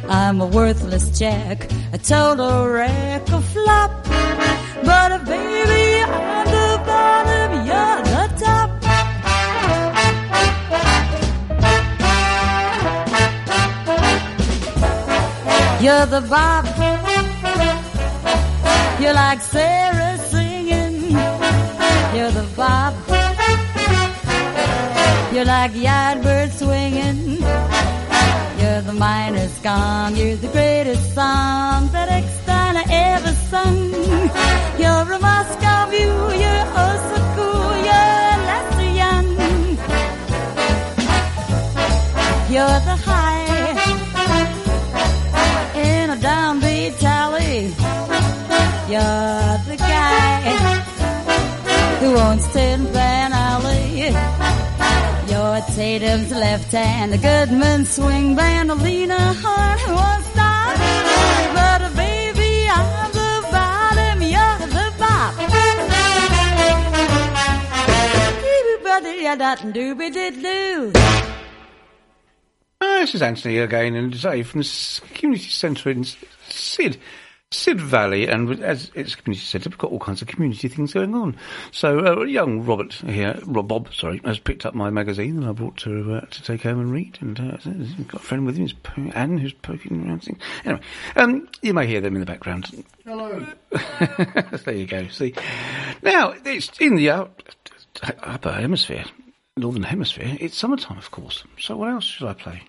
I'm 0.08 0.40
a 0.40 0.46
worthless 0.46 1.16
check, 1.16 1.70
a 1.92 1.98
total 1.98 2.66
wreck, 2.68 3.22
a 3.28 3.40
flop. 3.40 4.04
But 4.82 5.12
a 5.12 5.20
baby 5.20 6.02
on 6.02 6.44
the 6.46 6.82
bottom, 6.84 7.50
you're 7.68 8.02
the 8.12 8.26
top. 8.42 8.70
You're 15.80 16.06
the 16.06 16.26
Bob. 16.28 16.66
You're 19.00 19.14
like 19.14 19.40
Sarah 19.40 20.18
singing. 20.18 21.12
You're 22.12 22.32
the 22.32 22.48
Bob. 22.56 23.01
You're 25.32 25.46
like 25.46 25.72
the 25.72 25.84
Yardbird 25.84 26.52
swinging. 26.52 27.40
You're 28.60 28.82
the 28.82 28.92
miner's 28.92 29.58
gone. 29.60 30.14
You're 30.14 30.36
the 30.36 30.48
greatest 30.48 31.14
song 31.14 31.88
that 31.92 32.08
Extana 32.10 32.82
ever 32.90 33.32
sung. 33.50 33.92
You're 34.78 35.10
a 35.10 35.18
Moscow 35.18 35.86
view. 35.88 36.12
You're 36.42 36.66
oh. 36.76 36.92
You're 37.88 38.36
Lester 38.50 38.90
Young. 39.02 39.28
You're 42.52 42.80
the 42.88 42.96
high 43.06 43.72
in 45.80 46.10
a 46.10 46.16
downbeat 46.16 46.98
tally. 46.98 47.72
You're 48.92 49.58
the 49.66 49.76
guy 49.78 50.40
who 52.00 52.16
owns 52.18 52.52
Alley. 52.52 52.82
You're 52.92 53.31
Tatum's 55.74 56.30
left 56.30 56.70
hand, 56.72 57.12
the 57.12 57.18
Goodman 57.18 57.84
swing 57.84 58.34
band, 58.36 58.70
Alina 58.70 59.34
Hart 59.34 59.80
who 59.80 59.94
won't. 59.94 60.22
But 61.54 61.82
uh, 61.82 61.90
baby, 61.94 62.66
I'm 62.68 63.12
the 63.12 63.42
bottom, 63.50 64.22
you're 64.22 64.58
the 64.68 64.92
bop. 64.98 65.34
Doo-ba-dee-da-da-doo-ba-dee-doo. 68.42 70.92
Ah, 72.80 72.98
this 73.00 73.14
is 73.14 73.22
Anthony 73.22 73.58
again, 73.58 73.94
and 73.94 74.12
today 74.12 74.42
from 74.42 74.62
the 74.62 75.00
community 75.14 75.48
centre 75.50 75.90
in 75.90 76.04
Sid, 76.48 76.98
Sid 77.52 77.80
Valley, 77.80 78.28
and 78.28 78.62
as 78.62 78.90
it's 78.94 79.14
a 79.14 79.16
community 79.16 79.44
centre, 79.44 79.68
we've 79.68 79.78
got 79.78 79.92
all 79.92 79.98
kinds 79.98 80.22
of 80.22 80.28
community 80.28 80.68
things 80.68 80.94
going 80.94 81.14
on. 81.14 81.36
So, 81.70 82.20
uh, 82.20 82.24
young 82.24 82.64
Robert 82.64 82.94
here, 82.94 83.38
Rob 83.44 83.68
Bob, 83.68 83.92
sorry, 83.94 84.20
has 84.24 84.38
picked 84.38 84.64
up 84.64 84.74
my 84.74 84.90
magazine 84.90 85.40
that 85.40 85.48
I 85.48 85.52
brought 85.52 85.76
to 85.78 86.14
uh, 86.14 86.20
to 86.22 86.42
take 86.42 86.62
home 86.62 86.80
and 86.80 86.90
read, 86.90 87.18
and 87.20 87.38
uh, 87.38 87.56
he's 87.58 87.94
got 88.06 88.22
a 88.22 88.24
friend 88.24 88.46
with 88.46 88.56
him, 88.56 88.62
who's 88.62 88.72
po- 88.72 89.10
Anne, 89.14 89.38
who's 89.38 89.52
poking 89.52 90.08
around 90.08 90.24
things. 90.24 90.38
Anyway, 90.64 90.80
um, 91.16 91.48
you 91.60 91.74
may 91.74 91.86
hear 91.86 92.00
them 92.00 92.14
in 92.14 92.20
the 92.20 92.26
background. 92.26 92.84
Hello. 93.04 93.46
there 94.64 94.74
you 94.74 94.86
go. 94.86 95.08
See, 95.08 95.34
now 96.02 96.34
it's 96.44 96.70
in 96.80 96.96
the 96.96 97.10
up, 97.10 97.42
upper 98.02 98.52
hemisphere, 98.52 99.04
northern 99.56 99.82
hemisphere. 99.82 100.36
It's 100.40 100.56
summertime, 100.56 100.98
of 100.98 101.10
course. 101.10 101.44
So, 101.58 101.76
what 101.76 101.90
else 101.90 102.04
should 102.04 102.28
I 102.28 102.34
play? 102.34 102.62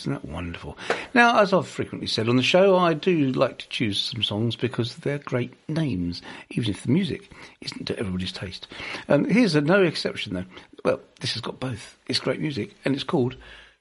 Isn't 0.00 0.12
that 0.12 0.24
wonderful? 0.24 0.76
Now, 1.14 1.40
as 1.40 1.52
I've 1.52 1.66
frequently 1.66 2.06
said 2.06 2.28
on 2.28 2.36
the 2.36 2.42
show, 2.42 2.76
I 2.76 2.94
do 2.94 3.32
like 3.32 3.58
to 3.58 3.68
choose 3.68 4.00
some 4.00 4.22
songs 4.22 4.56
because 4.56 4.96
they're 4.96 5.18
great 5.18 5.52
names, 5.68 6.22
even 6.50 6.70
if 6.70 6.82
the 6.82 6.92
music 6.92 7.30
isn't 7.60 7.86
to 7.86 7.98
everybody's 7.98 8.32
taste. 8.32 8.68
Um, 9.08 9.24
here's 9.24 9.54
a 9.54 9.60
no 9.60 9.82
exception, 9.82 10.34
though. 10.34 10.44
Well, 10.84 11.00
this 11.20 11.32
has 11.32 11.42
got 11.42 11.60
both. 11.60 11.98
It's 12.06 12.20
great 12.20 12.40
music, 12.40 12.74
and 12.84 12.94
it's 12.94 13.04
called 13.04 13.36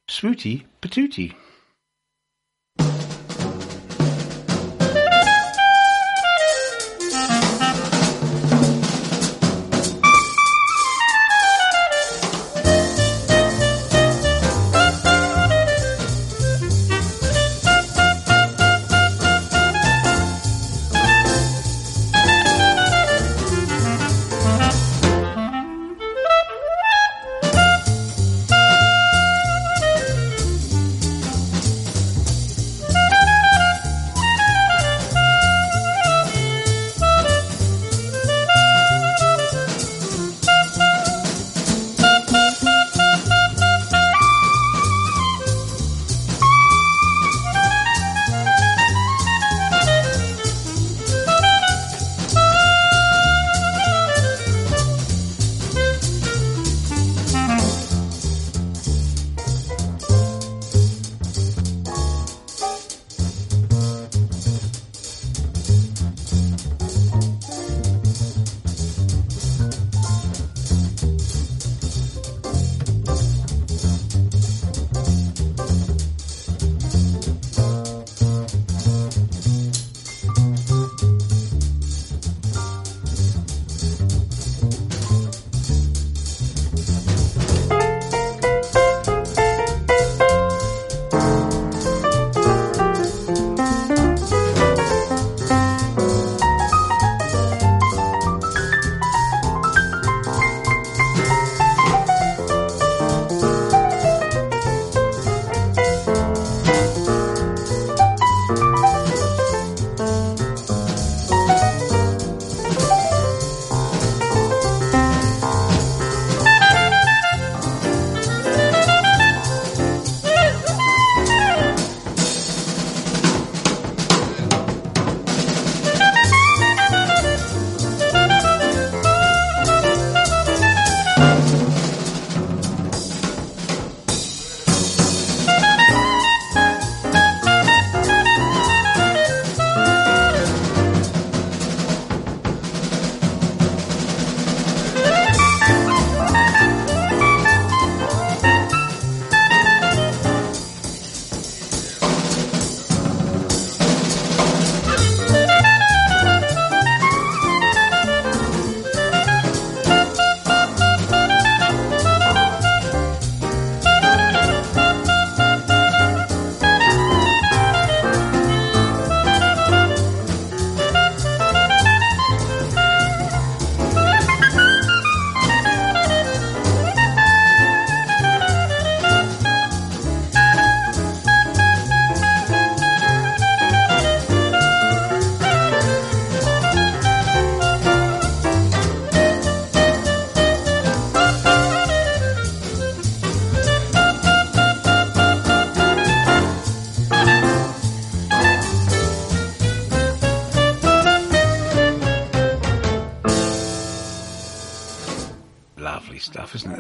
Swooty 0.07 0.63
Patootie. 0.81 1.35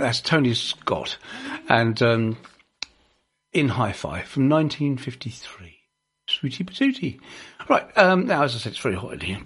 That's 0.07 0.21
Tony 0.21 0.53
Scott. 0.53 1.17
And 1.67 2.01
um, 2.01 2.37
in 3.51 3.67
Hi 3.67 3.91
Fi 3.91 4.21
from 4.21 4.47
1953. 4.47 5.79
Sweetie 6.29 6.63
Patootie. 6.63 7.19
Right, 7.67 7.85
um, 7.97 8.25
now, 8.25 8.43
as 8.43 8.55
I 8.55 8.59
said, 8.59 8.71
it's 8.71 8.81
very 8.81 8.95
hot 8.95 9.11
in 9.15 9.19
here. 9.19 9.39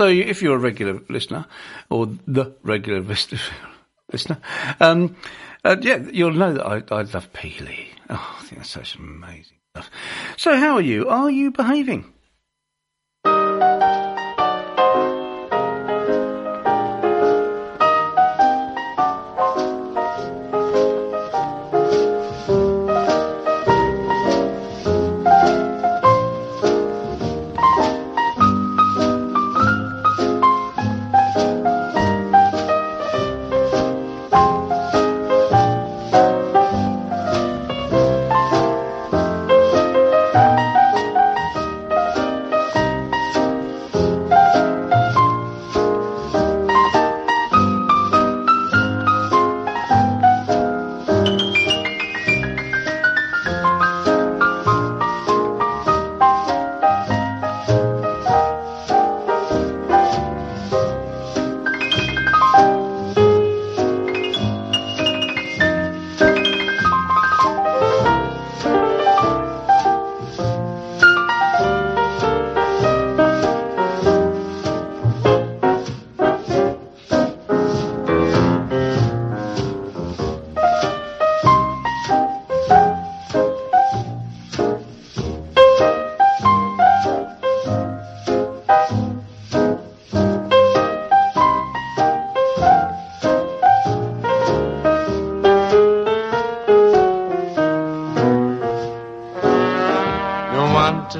So 0.00 0.06
if 0.06 0.40
you're 0.40 0.56
a 0.56 0.58
regular 0.58 0.98
listener, 1.10 1.44
or 1.90 2.06
the 2.26 2.54
regular 2.62 3.02
listener, 4.12 4.38
um, 4.80 5.14
uh, 5.62 5.76
yeah, 5.82 5.98
you'll 6.10 6.32
know 6.32 6.54
that 6.54 6.66
I, 6.66 6.76
I 6.90 7.02
love 7.02 7.30
Peely. 7.34 7.88
Oh, 8.08 8.38
I 8.38 8.42
think 8.44 8.60
that's 8.62 8.70
such 8.70 8.94
amazing 8.94 9.58
stuff. 9.74 9.90
So 10.38 10.56
how 10.56 10.76
are 10.76 10.80
you? 10.80 11.06
Are 11.10 11.30
you 11.30 11.50
behaving? 11.50 12.10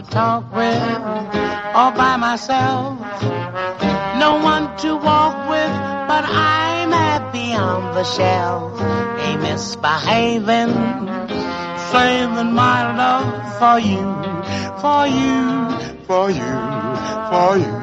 To 0.03 0.11
talk 0.11 0.55
with 0.55 0.83
all 1.75 1.93
by 1.93 2.17
myself. 2.17 2.99
No 4.19 4.41
one 4.43 4.77
to 4.79 4.97
walk 4.97 5.49
with, 5.51 5.73
but 6.09 6.25
I'm 6.25 6.91
happy 6.91 7.53
on 7.53 7.95
the 7.95 8.05
shelf. 8.05 8.81
A 8.81 9.37
misbehaving, 9.37 10.73
saving 11.93 12.53
my 12.53 12.97
love 12.97 13.33
for 13.61 13.79
you, 13.79 14.07
for 14.81 15.07
you, 15.07 15.71
for 16.07 16.31
you, 16.31 16.53
for 17.31 17.57
you. 17.59 17.77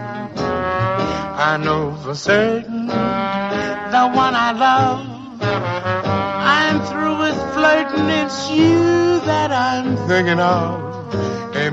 I 1.50 1.58
know 1.62 1.96
for 2.04 2.16
certain 2.16 2.88
the 2.88 4.06
one 4.24 4.36
I 4.36 4.52
love. 4.54 5.06
I'm 5.42 6.82
through 6.88 7.20
with 7.20 7.54
flirting, 7.54 8.10
it's 8.10 8.50
you 8.52 9.20
that 9.26 9.52
I'm 9.52 9.96
thinking 10.08 10.40
of. 10.40 10.87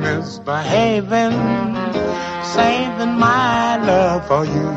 Misbehaving, 0.04 1.32
saving 2.54 3.14
my 3.18 3.78
love 3.88 4.26
for 4.28 4.44
you. 4.44 4.68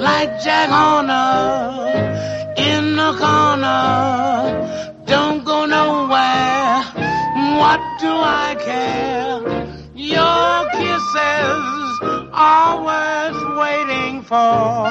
Like 0.00 0.30
Jack 0.42 0.70
Horner 0.70 1.92
in 2.56 2.96
the 2.96 3.12
corner, 3.24 5.04
don't 5.04 5.44
go 5.44 5.66
nowhere. 5.66 6.82
What 7.60 7.80
do 8.00 8.12
I 8.44 8.56
care? 8.68 9.40
Your 9.94 10.70
kisses 10.72 11.72
worth 12.82 13.40
waiting 13.58 14.22
for. 14.22 14.88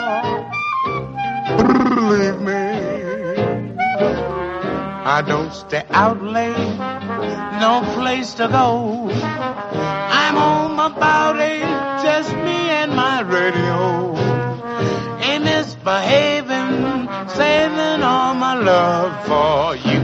Believe 1.95 2.39
me. 2.41 2.70
I 5.03 5.23
don't 5.23 5.51
stay 5.51 5.83
out 5.89 6.21
late, 6.21 6.77
no 7.59 7.81
place 7.95 8.35
to 8.35 8.47
go. 8.47 9.09
I'm 9.09 10.35
home 10.35 10.79
about 10.79 11.39
eight, 11.39 11.61
just 12.03 12.31
me 12.35 12.69
and 12.69 12.95
my 12.95 13.21
radio. 13.21 14.15
A 15.23 15.39
misbehaving, 15.39 17.09
saving 17.29 18.03
all 18.03 18.35
my 18.35 18.53
love 18.53 19.25
for 19.25 19.75
you. 19.89 20.01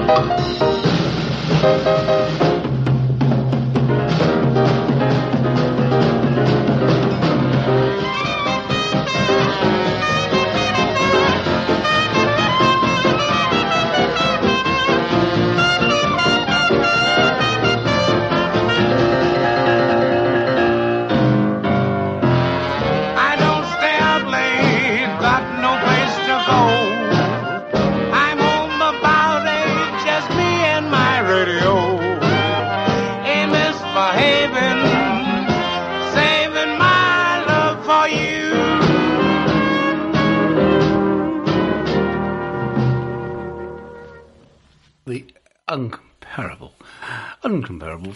I 0.00 0.28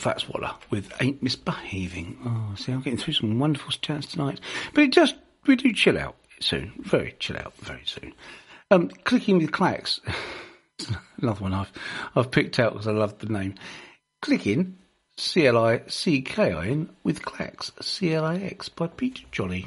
uncomparable 0.02 0.14
Fats 0.14 0.28
Waller 0.28 0.54
with 0.70 0.92
Ain't 1.00 1.22
Misbehaving. 1.22 2.18
Oh, 2.24 2.54
see, 2.56 2.72
I'm 2.72 2.80
getting 2.80 2.98
through 2.98 3.14
some 3.14 3.38
wonderful 3.38 3.72
chats 3.72 4.06
tonight. 4.06 4.40
But 4.74 4.84
it 4.84 4.92
just, 4.92 5.16
we 5.46 5.56
do 5.56 5.72
chill 5.72 5.98
out 5.98 6.16
soon. 6.40 6.72
Very 6.78 7.14
chill 7.18 7.36
out 7.36 7.56
very 7.58 7.82
soon. 7.84 8.12
Um, 8.70 8.88
clicking 9.04 9.38
with 9.38 9.52
clacks. 9.52 10.00
Another 11.20 11.42
one 11.42 11.54
I've, 11.54 11.72
I've 12.16 12.30
picked 12.30 12.58
out 12.58 12.72
because 12.72 12.88
I 12.88 12.92
love 12.92 13.18
the 13.18 13.26
name. 13.26 13.54
Clicking, 14.20 14.78
C-L-I-C-K-I-N 15.16 16.90
with 17.02 17.24
clacks, 17.24 17.72
C-L-I-X 17.80 18.68
by 18.70 18.86
Peter 18.88 19.24
Jolly. 19.30 19.66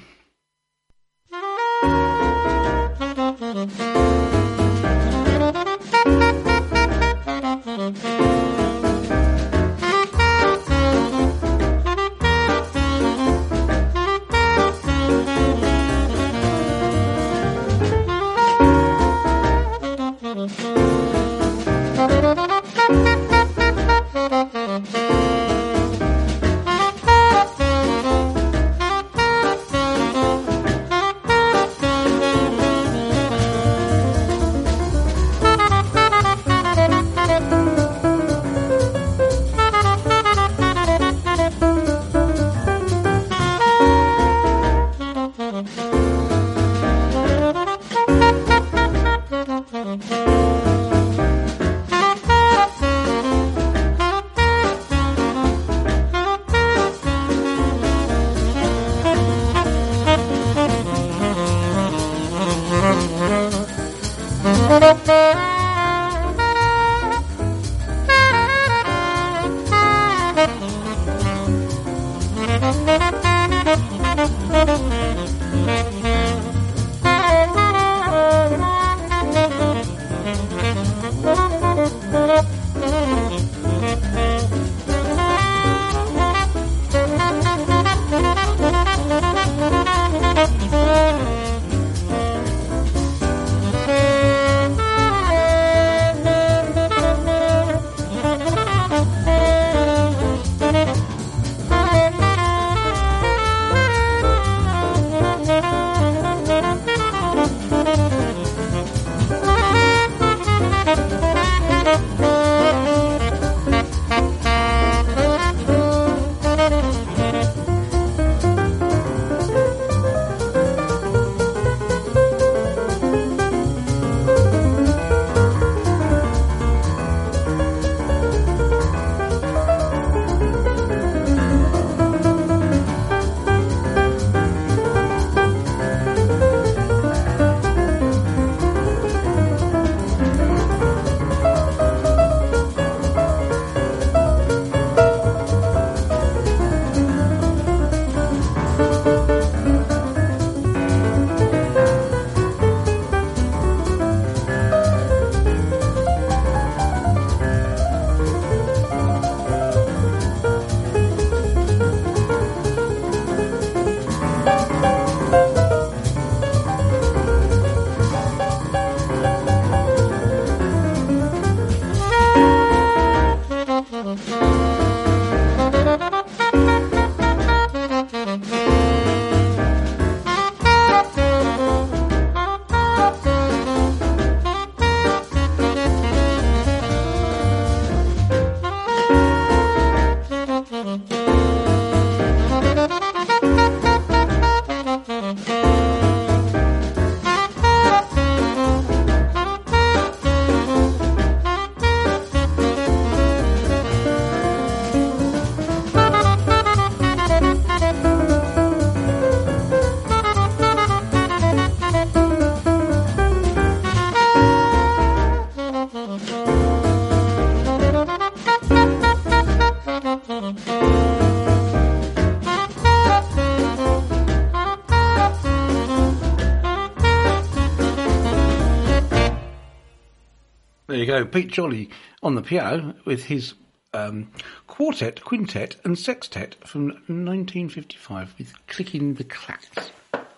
Go. 231.19 231.25
Pete 231.25 231.51
Jolly 231.51 231.89
on 232.21 232.35
the 232.35 232.41
piano 232.41 232.95
with 233.05 233.25
his 233.25 233.53
um, 233.93 234.31
quartet, 234.67 235.23
quintet, 235.23 235.75
and 235.83 235.97
sextet 235.97 236.55
from 236.65 236.87
1955 236.87 238.35
with 238.37 238.53
Clicking 238.67 239.13
the 239.15 239.23
Clacks. 239.23 239.91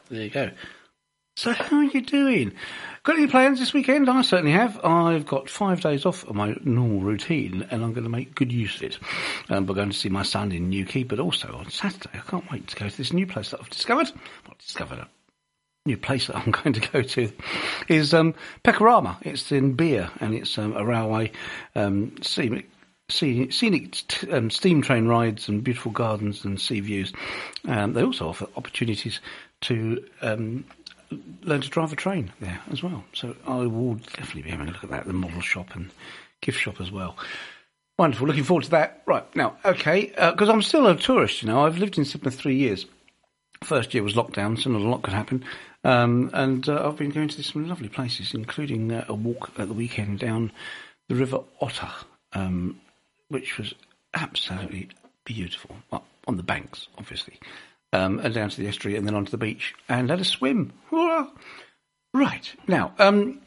There 0.10 0.24
you 0.24 0.30
go. 0.30 0.52
So 1.36 1.52
how 1.54 1.78
are 1.78 1.84
you 1.84 2.02
doing? 2.02 2.54
Got 3.04 3.18
any 3.18 3.28
plans 3.28 3.60
this 3.60 3.74
weekend? 3.74 4.10
I 4.10 4.24
certainly 4.24 4.54
have. 4.54 4.84
I've 4.84 5.28
got 5.28 5.50
five 5.50 5.82
days 5.82 6.06
off 6.06 6.28
of 6.28 6.36
my 6.36 6.56
normal 6.64 7.02
routine, 7.02 7.68
and 7.70 7.84
I'm 7.84 7.94
going 7.94 8.06
to 8.06 8.10
make 8.10 8.34
good 8.34 8.52
use 8.52 8.78
of 8.78 8.84
it. 8.84 9.00
Um, 9.50 9.68
we're 9.68 9.76
going 9.76 9.92
to 9.92 9.98
see 9.98 10.10
my 10.10 10.24
son 10.24 10.52
in 10.52 10.70
Newquay, 10.70 11.04
but 11.04 11.20
also 11.20 11.54
on 11.54 11.70
Saturday, 11.70 12.10
I 12.16 12.30
can't 12.30 12.50
wait 12.52 12.68
to 12.70 12.76
go 12.76 12.90
to 12.90 12.98
this 12.98 13.14
new 13.14 13.28
place 13.28 13.52
that 13.52 13.60
I've 13.60 13.70
discovered. 13.70 14.12
Not 14.48 14.58
discovered, 14.58 15.06
new 15.88 15.98
place 15.98 16.28
that 16.28 16.36
I'm 16.36 16.52
going 16.64 16.74
to 16.74 16.92
go 16.92 17.02
to 17.02 17.32
is 17.88 18.14
um, 18.14 18.36
Pecorama. 18.64 19.18
It's 19.22 19.52
in 19.52 19.74
Beer, 19.74 20.10
and 20.20 20.36
it's 20.36 20.58
um, 20.58 20.76
a 20.76 20.86
railway 20.86 21.32
um, 21.76 22.16
scenic, 22.22 22.70
scenic, 23.10 23.92
t- 23.92 24.32
um, 24.32 24.50
steam 24.50 24.82
train 24.82 25.08
rides 25.08 25.50
and 25.50 25.64
beautiful 25.64 25.92
gardens 25.92 26.46
and 26.46 26.62
sea 26.62 26.82
views. 26.82 27.12
Um, 27.68 27.94
they 27.94 28.04
also 28.04 28.30
offer 28.30 28.48
opportunities 28.56 29.20
to 29.62 30.06
um, 30.22 30.66
learn 31.44 31.62
to 31.62 31.70
drive 31.70 31.92
a 31.94 31.96
train 31.96 32.32
there 32.40 32.60
as 32.70 32.84
well. 32.84 33.04
So 33.14 33.36
I 33.48 33.66
will 33.66 33.96
definitely 33.96 34.44
be 34.44 34.52
having 34.52 34.68
a 34.68 34.72
look 34.72 34.84
at 34.84 34.92
that, 34.92 35.08
the 35.08 35.14
model 35.14 35.42
shop 35.42 35.76
and 35.76 35.90
gift 36.42 36.60
shop 36.60 36.80
as 36.80 36.92
well. 36.92 37.18
Wonderful. 37.98 38.28
Looking 38.28 38.44
forward 38.44 38.66
to 38.66 38.72
that. 38.72 39.02
Right. 39.08 39.24
Now, 39.36 39.58
okay, 39.66 40.14
because 40.16 40.50
I'm 40.50 40.62
still 40.62 40.86
a 40.86 40.96
tourist, 40.96 41.42
you 41.42 41.48
know. 41.48 41.66
I've 41.66 41.80
lived 41.80 41.98
in 41.98 42.04
Sidmouth 42.04 42.36
three 42.36 42.56
years. 42.58 42.86
First 43.64 43.94
year 43.94 44.04
was 44.04 44.14
lockdown, 44.14 44.60
so 44.60 44.70
not 44.70 44.82
a 44.82 44.90
lot 44.90 45.02
could 45.02 45.14
happen. 45.14 45.44
Um, 45.84 46.30
and 46.34 46.68
uh, 46.68 46.88
I've 46.88 46.98
been 46.98 47.12
going 47.12 47.30
to 47.30 47.44
some 47.44 47.68
lovely 47.68 47.90
places, 47.90 48.34
including 48.34 48.92
uh, 48.92 49.06
a 49.08 49.14
walk 49.14 49.52
at 49.58 49.68
the 49.68 49.74
weekend 49.74 50.20
down 50.20 50.52
the 51.10 51.16
River 51.16 51.40
Otter, 51.62 51.92
um, 52.34 52.80
which 53.30 53.58
was 53.58 53.74
absolutely 54.14 54.90
beautiful. 55.26 55.76
Well, 55.92 56.04
on 56.28 56.38
the 56.38 56.44
banks, 56.44 56.88
obviously 56.98 57.40
um, 57.94 58.20
and 58.20 58.34
down 58.34 58.50
to 58.50 58.62
the 58.62 58.68
estuary 58.68 58.98
and 58.98 59.08
then 59.08 59.16
onto 59.16 59.32
the 59.32 59.38
beach 59.38 59.74
and 59.88 60.10
had 60.10 60.20
a 60.20 60.26
swim. 60.26 60.74
Right 62.14 62.56
now, 62.68 62.94
um, 62.98 63.40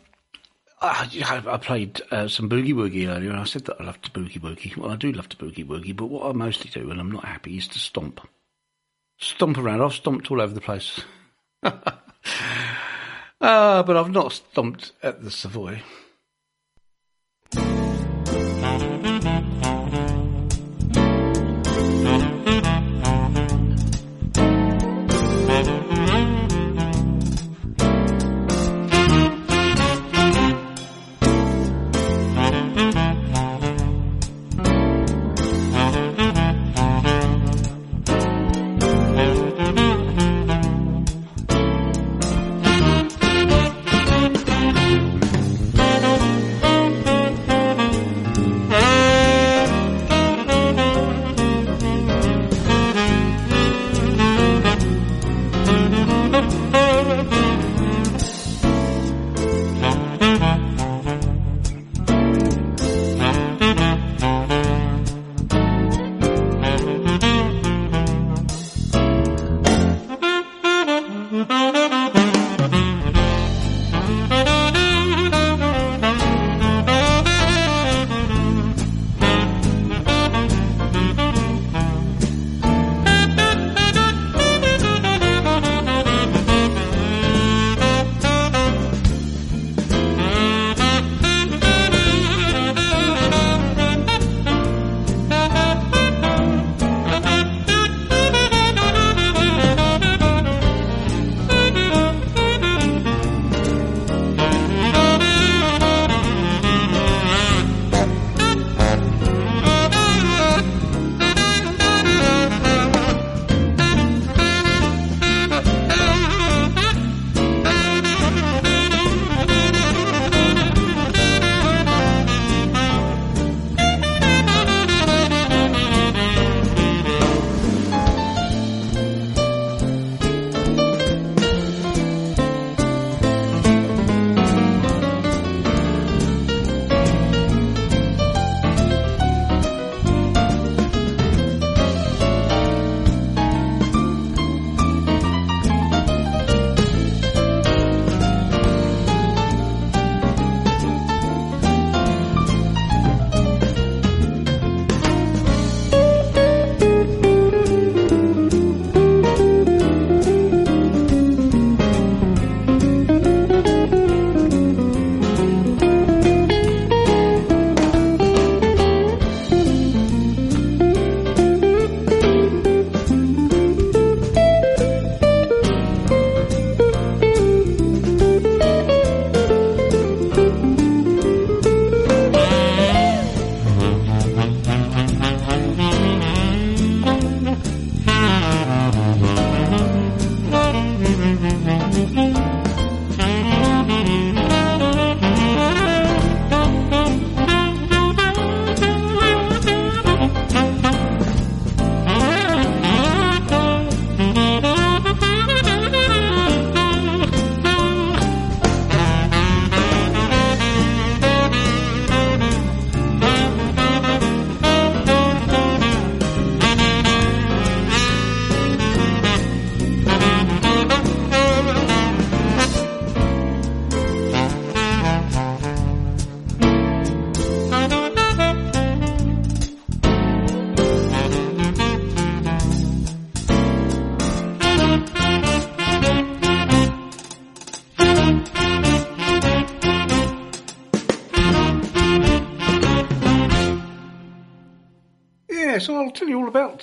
I, 0.81 1.43
I 1.47 1.57
played 1.57 2.01
uh, 2.11 2.29
some 2.29 2.49
boogie 2.49 2.75
woogie 2.75 3.09
earlier, 3.09 3.31
and 3.31 3.41
I 3.41 3.45
said 3.45 3.65
that 3.67 3.81
I 3.81 3.85
love 3.85 4.01
to 4.03 4.11
boogie 4.11 4.41
woogie. 4.41 4.77
Well, 4.77 4.91
I 4.91 4.97
do 4.97 5.13
love 5.13 5.29
to 5.31 5.37
boogie 5.37 5.67
woogie, 5.67 5.97
but 5.97 6.07
what 6.07 6.27
I 6.27 6.33
mostly 6.33 6.71
do, 6.71 6.91
and 6.91 7.01
I'm 7.01 7.11
not 7.11 7.25
happy, 7.25 7.57
is 7.59 7.69
to 7.69 7.79
stomp, 7.79 8.21
stomp 9.21 9.59
around. 9.59 9.83
I've 9.83 9.93
stomped 9.93 10.31
all 10.31 10.41
over 10.41 10.53
the 10.53 10.61
place, 10.61 11.01
uh, 11.63 11.71
but 13.41 13.97
I've 13.97 14.11
not 14.11 14.33
stomped 14.33 14.93
at 15.03 15.23
the 15.23 15.31
Savoy. 15.31 15.83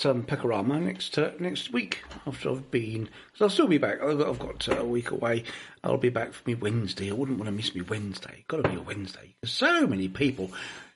About 0.05 0.15
um, 0.15 0.23
Pecorama 0.23 0.81
next 0.81 1.17
uh, 1.17 1.31
next 1.39 1.71
week 1.71 2.03
after 2.25 2.49
I've 2.49 2.69
been. 2.71 3.09
Because 3.31 3.41
I'll 3.41 3.49
still 3.49 3.67
be 3.67 3.77
back. 3.77 4.01
I've 4.01 4.17
got, 4.17 4.29
I've 4.29 4.39
got 4.39 4.69
uh, 4.69 4.77
a 4.81 4.85
week 4.85 5.11
away. 5.11 5.43
I'll 5.83 5.97
be 5.97 6.09
back 6.09 6.33
for 6.33 6.47
me 6.47 6.55
Wednesday. 6.55 7.09
I 7.09 7.13
wouldn't 7.13 7.37
want 7.37 7.47
to 7.47 7.51
miss 7.51 7.75
me 7.75 7.81
Wednesday. 7.81 8.43
Got 8.47 8.63
to 8.63 8.69
be 8.69 8.75
a 8.75 8.81
Wednesday. 8.81 9.35
So 9.43 9.87
many 9.87 10.07
people. 10.07 10.51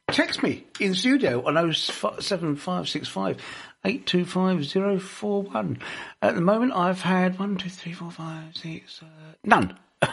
Text 0.08 0.43
me 0.43 0.66
in 0.80 0.93
studio 0.93 1.43
on 1.45 1.56
07565 1.74 3.38
825041. 3.86 5.80
At 6.22 6.36
the 6.36 6.41
moment, 6.41 6.74
I've 6.74 7.02
had 7.02 7.39
one, 7.39 7.56
two, 7.58 7.70
three, 7.70 7.93
four, 7.93 8.12
five, 8.12 8.56
six, 8.56 9.02
uh, 9.02 9.06
none. 9.43 9.78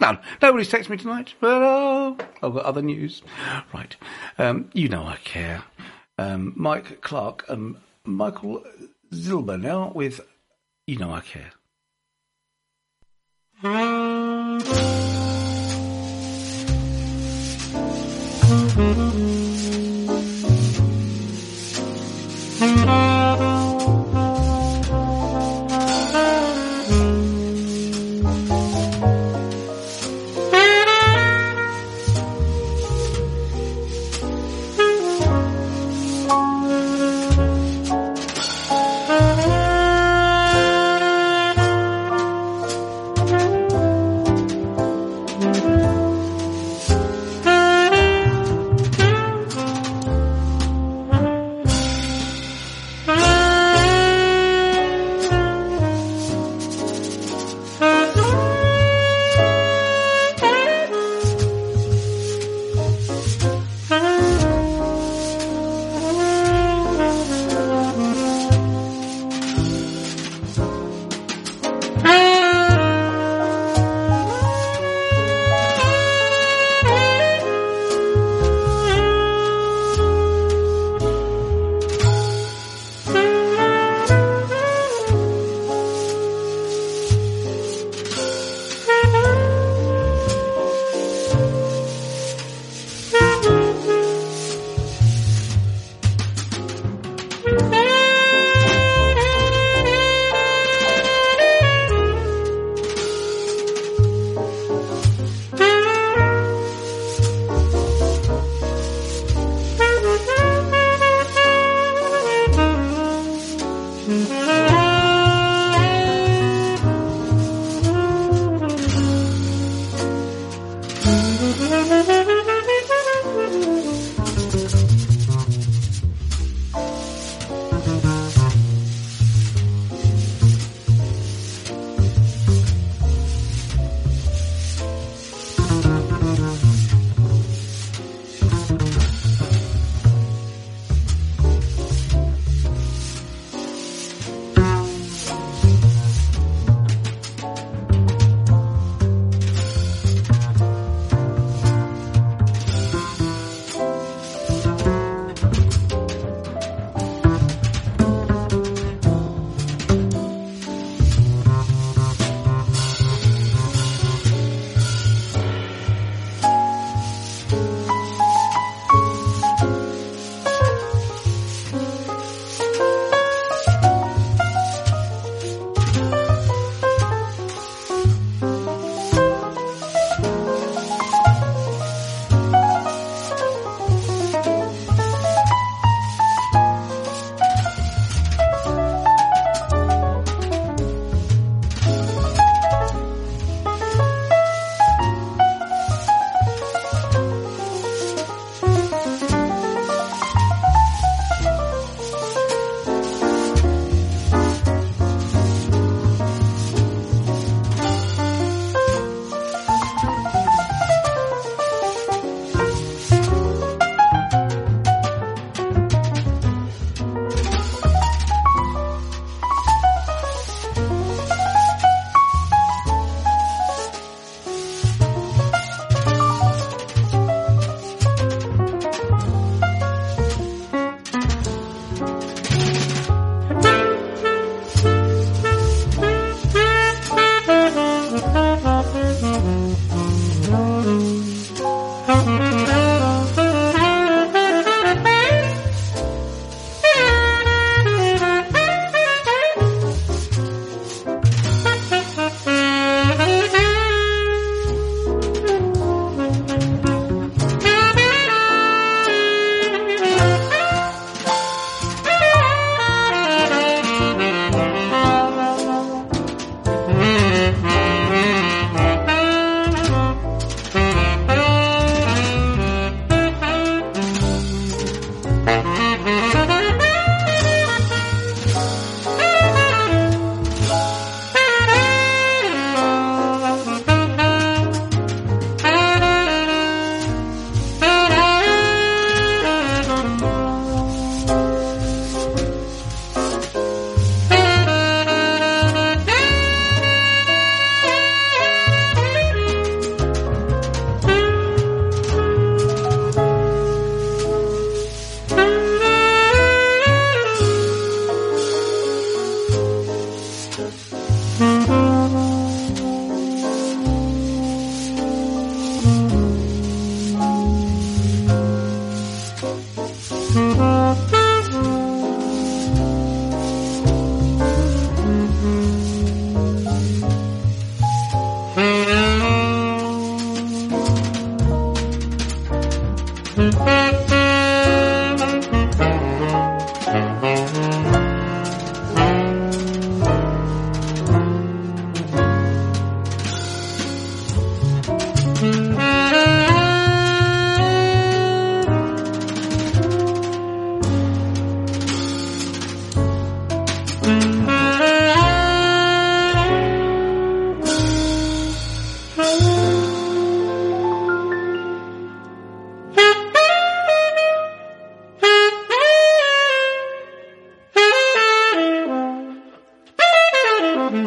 None. 0.00 0.20
Nobody's 0.40 0.70
texted 0.70 0.90
me 0.90 0.96
tonight. 0.96 1.34
But 1.40 1.60
uh, 1.60 2.14
I've 2.40 2.54
got 2.54 2.64
other 2.64 2.82
news. 2.82 3.20
Right. 3.74 3.96
Um, 4.38 4.70
you 4.72 4.88
know 4.88 5.04
I 5.04 5.16
care. 5.16 5.64
Um, 6.18 6.52
Mike 6.54 7.00
Clark 7.00 7.44
and 7.48 7.74
Michael 8.08 8.64
Zilber 9.12 9.60
now 9.60 9.92
with 9.94 10.20
You 10.86 10.98
Know 10.98 11.12
I 11.12 11.20
Care. 11.20 11.52
Mm-hmm. 22.60 23.07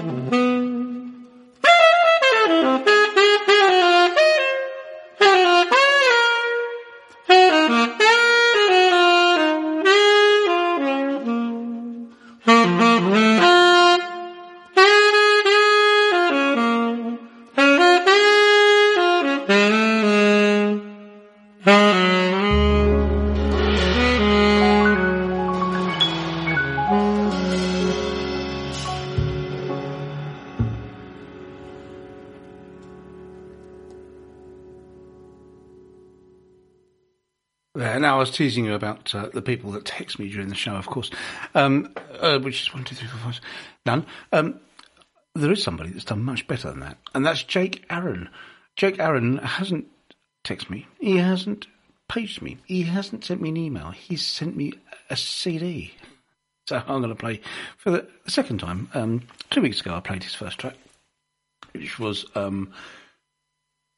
I 0.02 0.32
was 38.22 38.32
teasing 38.32 38.66
you 38.66 38.74
about 38.74 39.14
uh, 39.14 39.30
the 39.34 39.42
people 39.42 39.72
that 39.72 39.86
text 39.86 40.20
me 40.20 40.30
during 40.30 40.50
the 40.50 40.56
show, 40.56 40.76
of 40.76 40.88
course, 40.88 41.12
um, 41.56 41.94
uh, 42.20 42.40
which 42.40 42.62
is 42.62 42.74
one, 42.74 42.84
two, 42.84 42.96
three, 42.96 43.08
four, 43.08 43.20
five, 43.20 43.42
none. 43.86 44.06
Um, 44.32 44.60
there 45.36 45.52
is 45.52 45.64
somebody 45.64 45.92
that's 45.92 46.06
done 46.06 46.24
much 46.24 46.48
better 46.48 46.70
than 46.70 46.82
that, 46.82 46.98
and 47.14 47.26
that's 47.26 47.44
Jake 47.44 47.86
Aaron. 47.90 48.30
Jake 48.76 49.00
Aaron 49.00 49.38
hasn't 49.38 49.88
texted 50.44 50.70
me. 50.70 50.88
He 51.00 51.18
hasn't 51.18 51.68
paged 52.10 52.42
me. 52.42 52.58
He 52.66 52.84
hasn't 52.84 53.26
sent 53.26 53.42
me 53.42 53.50
an 53.50 53.58
email. 53.58 53.92
He's 53.92 54.26
sent 54.26 54.56
me 54.56 54.74
a 55.10 55.18
CD. 55.18 55.94
So 56.68 56.78
I'm 56.78 57.02
going 57.02 57.10
to 57.10 57.16
play 57.16 57.42
for 57.78 57.92
the 57.92 58.08
second 58.28 58.60
time. 58.60 58.90
Um, 58.94 59.22
two 59.50 59.62
weeks 59.62 59.82
ago, 59.82 59.96
I 59.96 60.00
played 60.00 60.24
his 60.24 60.36
first 60.36 60.60
track, 60.60 60.76
which 61.74 62.00
was 62.00 62.26
um, 62.36 62.72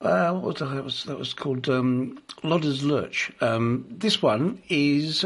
uh, 0.04 0.34
what 0.34 0.44
was 0.44 0.56
that? 0.58 0.76
That 0.76 0.84
was, 0.84 1.04
that 1.06 1.18
was 1.18 1.34
called 1.34 1.70
um, 1.70 2.20
Lodder's 2.44 2.84
Lurch. 2.84 3.32
Um, 3.42 3.86
this 3.90 4.22
one 4.22 4.62
is 4.70 5.26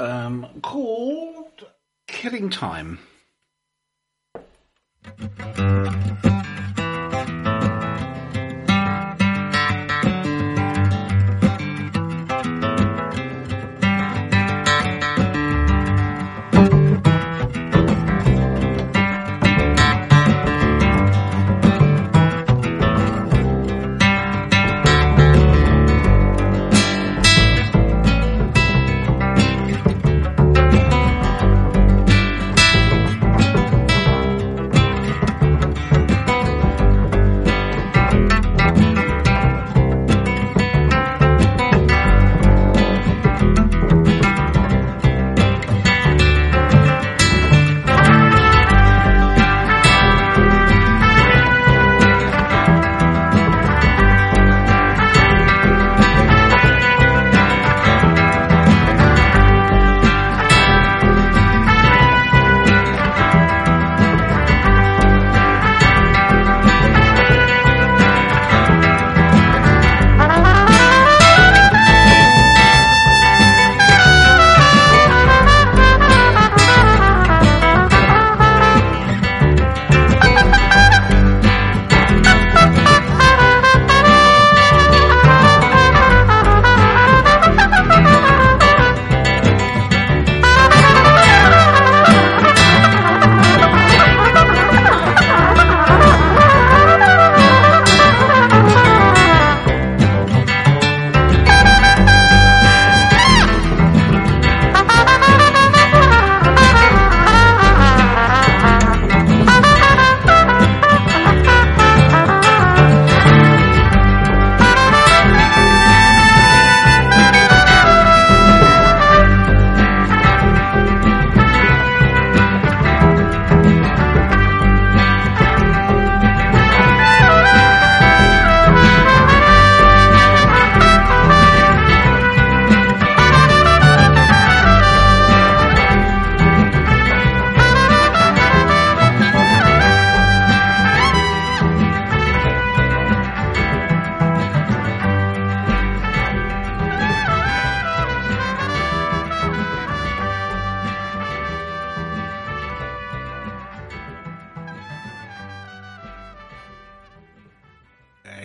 um, 0.00 0.46
called 0.62 1.66
Killing 2.06 2.50
Time. 2.50 2.98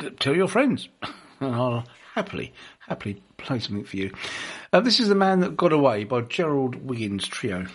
T- 0.00 0.10
tell 0.18 0.34
your 0.34 0.48
friends, 0.48 0.88
and 1.40 1.54
I'll 1.54 1.84
happily, 2.16 2.50
happily 2.80 3.22
play 3.36 3.60
something 3.60 3.84
for 3.84 3.96
you. 3.96 4.10
Uh, 4.72 4.80
this 4.80 4.98
is 4.98 5.08
the 5.08 5.14
man 5.14 5.40
that 5.40 5.56
got 5.56 5.72
away 5.72 6.02
by 6.02 6.22
Gerald 6.22 6.74
Wiggins 6.76 7.28
Trio. 7.28 7.66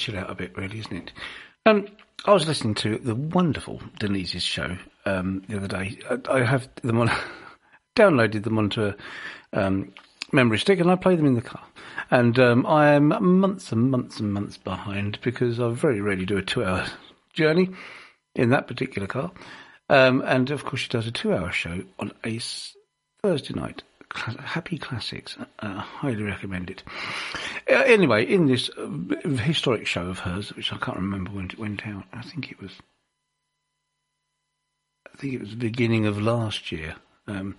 Chill 0.00 0.18
out 0.18 0.30
a 0.30 0.34
bit, 0.34 0.56
really, 0.56 0.80
isn't 0.80 0.96
it? 0.96 1.12
Um, 1.66 1.86
I 2.24 2.32
was 2.32 2.48
listening 2.48 2.74
to 2.76 2.98
the 2.98 3.14
wonderful 3.14 3.80
Denise's 3.98 4.42
show 4.42 4.76
um, 5.04 5.42
the 5.48 5.56
other 5.56 5.68
day. 5.68 5.98
I, 6.10 6.38
I 6.38 6.44
have 6.44 6.68
them 6.82 6.98
on, 6.98 7.10
downloaded 7.96 8.44
them 8.44 8.58
onto 8.58 8.86
a 8.86 8.96
um, 9.52 9.92
memory 10.32 10.58
stick, 10.58 10.80
and 10.80 10.90
I 10.90 10.96
play 10.96 11.16
them 11.16 11.26
in 11.26 11.34
the 11.34 11.42
car. 11.42 11.62
And 12.10 12.38
um, 12.38 12.66
I 12.66 12.94
am 12.94 13.08
months 13.40 13.72
and 13.72 13.90
months 13.90 14.20
and 14.20 14.32
months 14.32 14.56
behind 14.56 15.20
because 15.22 15.60
I 15.60 15.68
very 15.70 16.00
rarely 16.00 16.24
do 16.26 16.38
a 16.38 16.42
two-hour 16.42 16.86
journey 17.32 17.70
in 18.34 18.50
that 18.50 18.66
particular 18.66 19.06
car. 19.06 19.30
Um, 19.88 20.22
and 20.24 20.50
of 20.50 20.64
course, 20.64 20.82
she 20.82 20.88
does 20.88 21.06
a 21.06 21.12
two-hour 21.12 21.52
show 21.52 21.82
on 21.98 22.12
a 22.24 22.40
Thursday 23.22 23.54
night. 23.54 23.82
Happy 24.14 24.76
Classics. 24.78 25.36
Uh, 25.38 25.44
I 25.60 25.80
highly 25.80 26.22
recommend 26.22 26.70
it. 26.70 26.82
Uh, 27.70 27.82
anyway, 27.86 28.24
in 28.24 28.46
this 28.46 28.68
uh, 28.70 28.88
historic 29.36 29.86
show 29.86 30.06
of 30.06 30.20
hers, 30.20 30.54
which 30.56 30.72
I 30.72 30.78
can't 30.78 30.96
remember 30.96 31.30
when 31.30 31.46
it 31.46 31.58
went 31.58 31.86
out, 31.86 32.04
I 32.12 32.22
think 32.22 32.50
it 32.50 32.60
was. 32.60 32.72
I 35.12 35.16
think 35.16 35.34
it 35.34 35.40
was 35.40 35.50
the 35.50 35.56
beginning 35.56 36.06
of 36.06 36.20
last 36.20 36.72
year. 36.72 36.96
Um, 37.28 37.56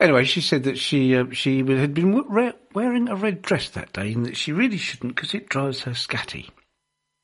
anyway, 0.00 0.24
she 0.24 0.40
said 0.40 0.64
that 0.64 0.78
she 0.78 1.14
uh, 1.14 1.26
she 1.32 1.58
had 1.58 1.92
been 1.92 2.24
wearing 2.72 3.08
a 3.08 3.16
red 3.16 3.42
dress 3.42 3.68
that 3.70 3.92
day, 3.92 4.12
and 4.12 4.24
that 4.24 4.36
she 4.36 4.52
really 4.52 4.78
shouldn't 4.78 5.14
because 5.14 5.34
it 5.34 5.48
drives 5.50 5.82
her 5.82 5.92
scatty. 5.92 6.48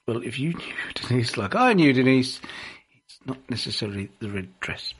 Well, 0.06 0.22
if 0.22 0.38
you 0.38 0.50
knew 0.54 0.74
Denise 0.94 1.36
like 1.38 1.54
I 1.54 1.72
knew 1.72 1.92
Denise, 1.94 2.40
it's 2.94 3.18
not 3.24 3.38
necessarily 3.48 4.10
the 4.20 4.28
red 4.28 4.48
dress. 4.60 4.92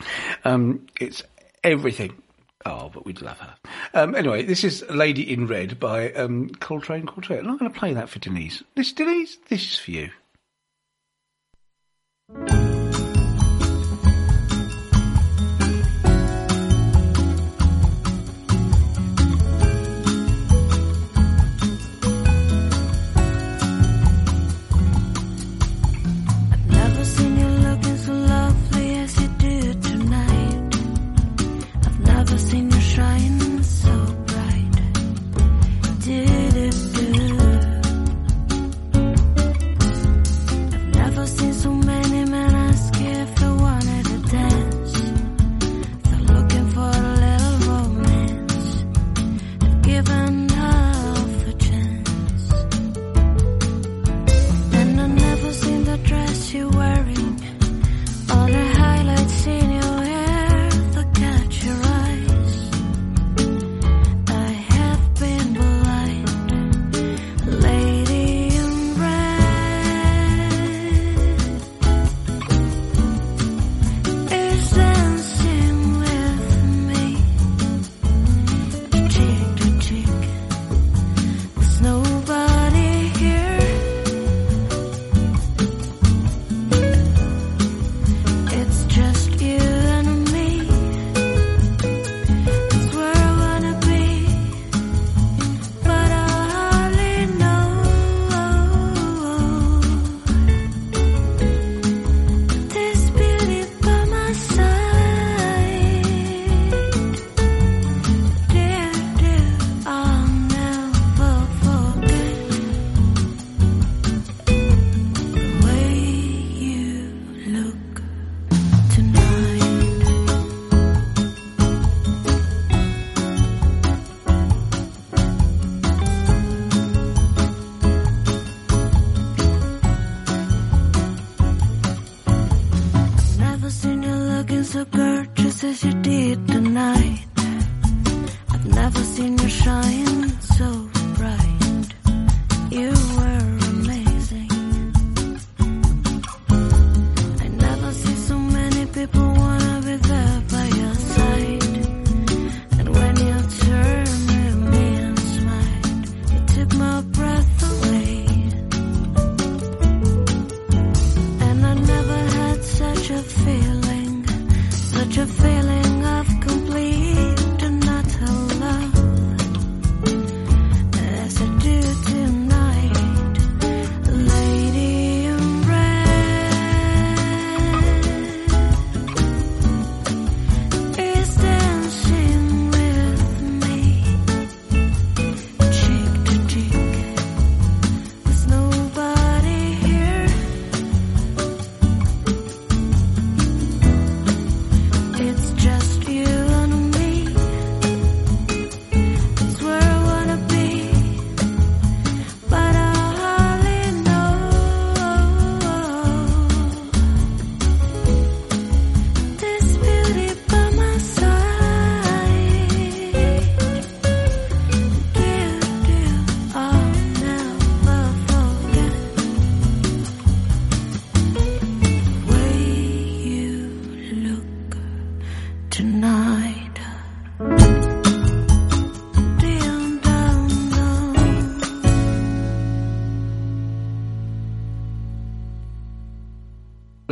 Um, 0.44 0.86
it's 0.98 1.22
everything. 1.62 2.21
Oh, 2.64 2.90
but 2.93 3.05
we'd 3.05 3.20
love 3.20 3.39
her. 3.40 3.55
Um, 3.94 4.14
anyway, 4.14 4.43
this 4.43 4.64
is 4.64 4.84
Lady 4.89 5.32
in 5.32 5.47
Red 5.47 5.80
by 5.80 6.12
um, 6.12 6.51
Coltrane 6.51 7.06
Quartet. 7.06 7.40
I'm 7.40 7.59
going 7.59 7.72
to 7.72 7.78
play 7.78 7.93
that 7.94 8.09
for 8.09 8.18
Denise. 8.18 8.62
This, 8.74 8.93
Denise, 8.93 9.36
this 9.48 9.62
is 9.62 9.78
for 9.78 9.90
you. 9.90 10.10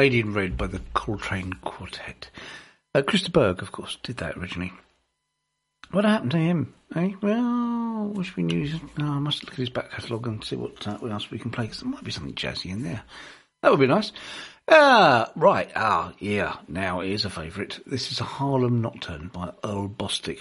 Lady 0.01 0.21
in 0.21 0.33
Red 0.33 0.57
by 0.57 0.67
the 0.67 0.81
Coltrane 0.95 1.53
Quartet. 1.63 2.31
Uh, 2.95 3.03
Chris 3.03 3.21
de 3.21 3.31
Burgh, 3.31 3.61
of 3.61 3.71
course, 3.71 3.99
did 4.03 4.17
that 4.17 4.35
originally. 4.39 4.73
What 5.91 6.07
happened 6.07 6.31
to 6.31 6.39
him? 6.39 6.73
Eh? 6.97 7.13
Well, 7.21 8.07
wish 8.07 8.35
we 8.35 8.43
knew. 8.43 8.81
No, 8.97 9.05
I 9.05 9.19
must 9.19 9.45
look 9.45 9.53
at 9.53 9.59
his 9.59 9.69
back 9.69 9.91
catalogue 9.91 10.27
and 10.27 10.43
see 10.43 10.57
what, 10.57 10.89
uh, 10.89 10.97
what 10.97 11.13
else 11.13 11.31
we 11.31 11.39
can 11.39 11.51
play. 11.51 11.67
'cause 11.67 11.81
there 11.81 11.91
might 11.91 12.03
be 12.03 12.11
something 12.13 12.35
jazzy 12.35 12.71
in 12.71 12.83
there. 12.83 13.03
That 13.61 13.73
would 13.73 13.81
be 13.81 13.87
nice. 13.87 14.11
Ah, 14.69 15.31
right. 15.37 15.71
Ah, 15.77 16.15
yeah. 16.19 16.57
Now 16.67 17.01
here's 17.01 17.27
a 17.27 17.29
favourite. 17.29 17.81
This 17.85 18.11
is 18.11 18.23
a 18.23 18.25
Harlem 18.25 18.81
Nocturne 18.81 19.29
by 19.29 19.53
Earl 19.63 19.91
Bostic. 19.91 20.39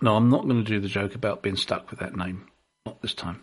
No, 0.00 0.16
I'm 0.16 0.30
not 0.30 0.44
going 0.44 0.64
to 0.64 0.70
do 0.70 0.80
the 0.80 0.88
joke 0.88 1.14
about 1.14 1.42
being 1.42 1.56
stuck 1.56 1.90
with 1.90 2.00
that 2.00 2.16
name. 2.16 2.46
Not 2.86 3.02
this 3.02 3.12
time. 3.12 3.42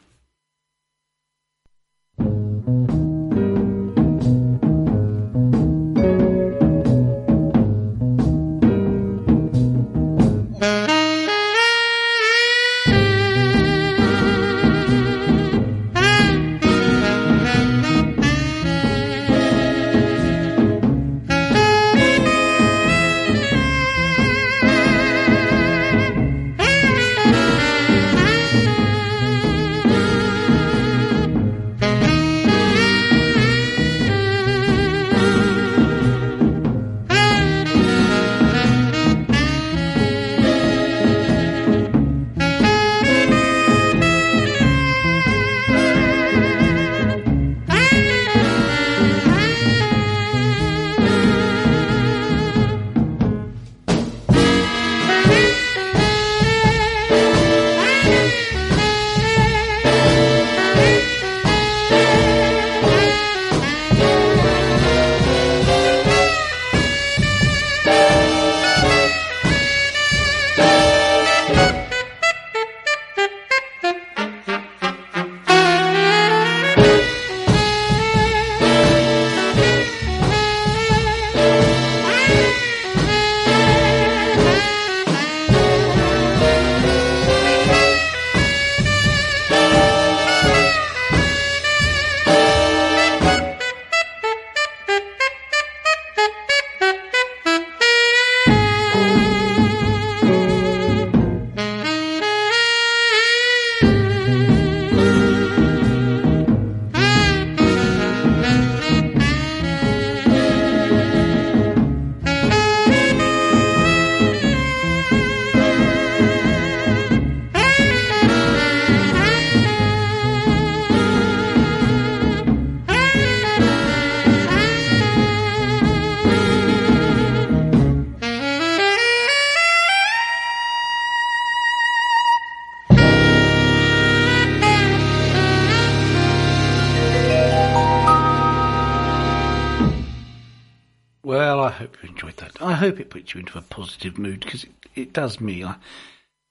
You 143.27 143.41
into 143.41 143.57
a 143.57 143.61
positive 143.61 144.17
mood 144.17 144.41
because 144.41 144.63
it, 144.63 144.71
it 144.95 145.13
does 145.13 145.39
me. 145.39 145.63
I, 145.63 145.75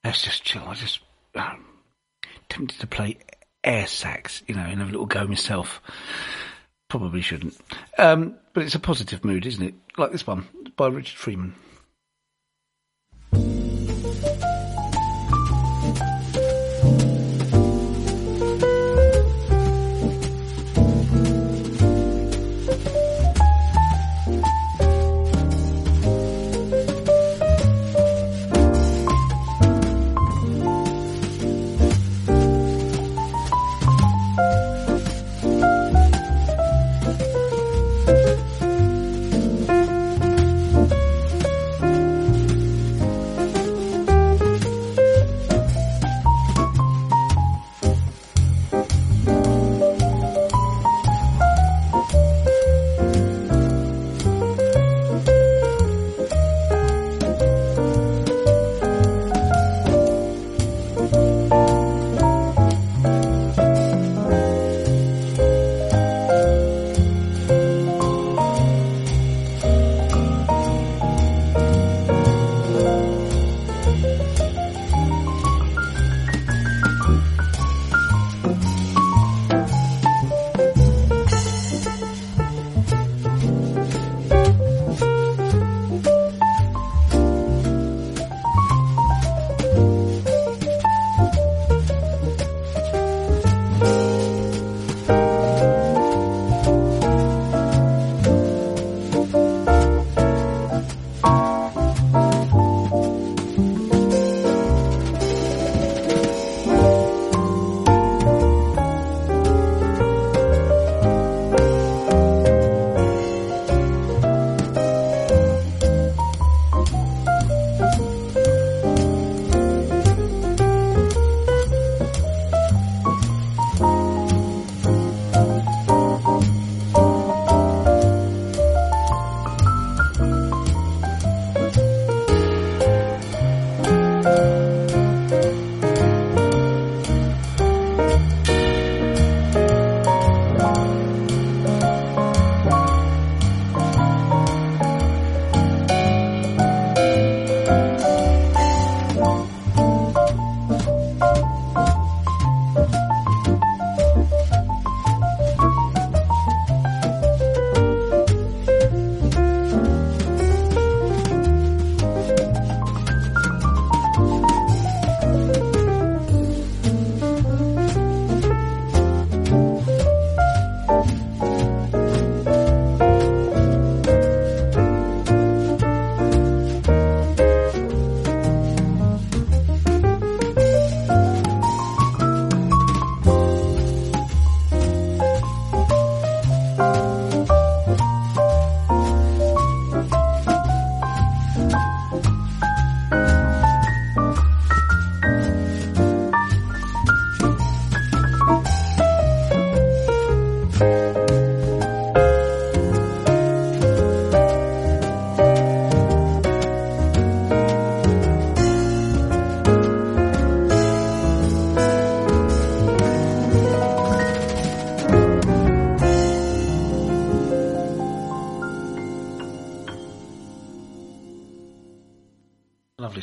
let's 0.03 0.23
just 0.23 0.43
chill. 0.43 0.63
I 0.63 0.73
just 0.73 0.99
um, 1.35 1.65
tempted 2.49 2.79
to 2.79 2.87
play 2.87 3.17
air 3.63 3.87
sax, 3.87 4.43
you 4.47 4.55
know, 4.55 4.61
and 4.61 4.79
have 4.79 4.89
a 4.89 4.91
little 4.91 5.05
go 5.05 5.27
myself. 5.27 5.81
Probably 6.89 7.21
shouldn't. 7.21 7.57
Um, 7.97 8.35
but 8.53 8.63
it's 8.63 8.75
a 8.75 8.79
positive 8.79 9.23
mood, 9.23 9.45
isn't 9.45 9.63
it? 9.63 9.75
Like 9.97 10.11
this 10.11 10.25
one 10.25 10.47
by 10.75 10.87
Richard 10.87 11.17
Freeman. 11.17 11.53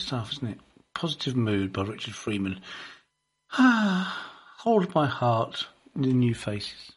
Stuff, 0.07 0.33
isn't 0.35 0.49
it? 0.49 0.61
Positive 0.95 1.35
Mood 1.35 1.73
by 1.73 1.83
Richard 1.83 2.15
Freeman. 2.15 2.61
Ah, 3.53 4.33
hold 4.59 4.95
my 4.95 5.07
heart 5.07 5.67
in 5.97 6.03
the 6.03 6.13
new 6.13 6.33
faces. 6.35 6.93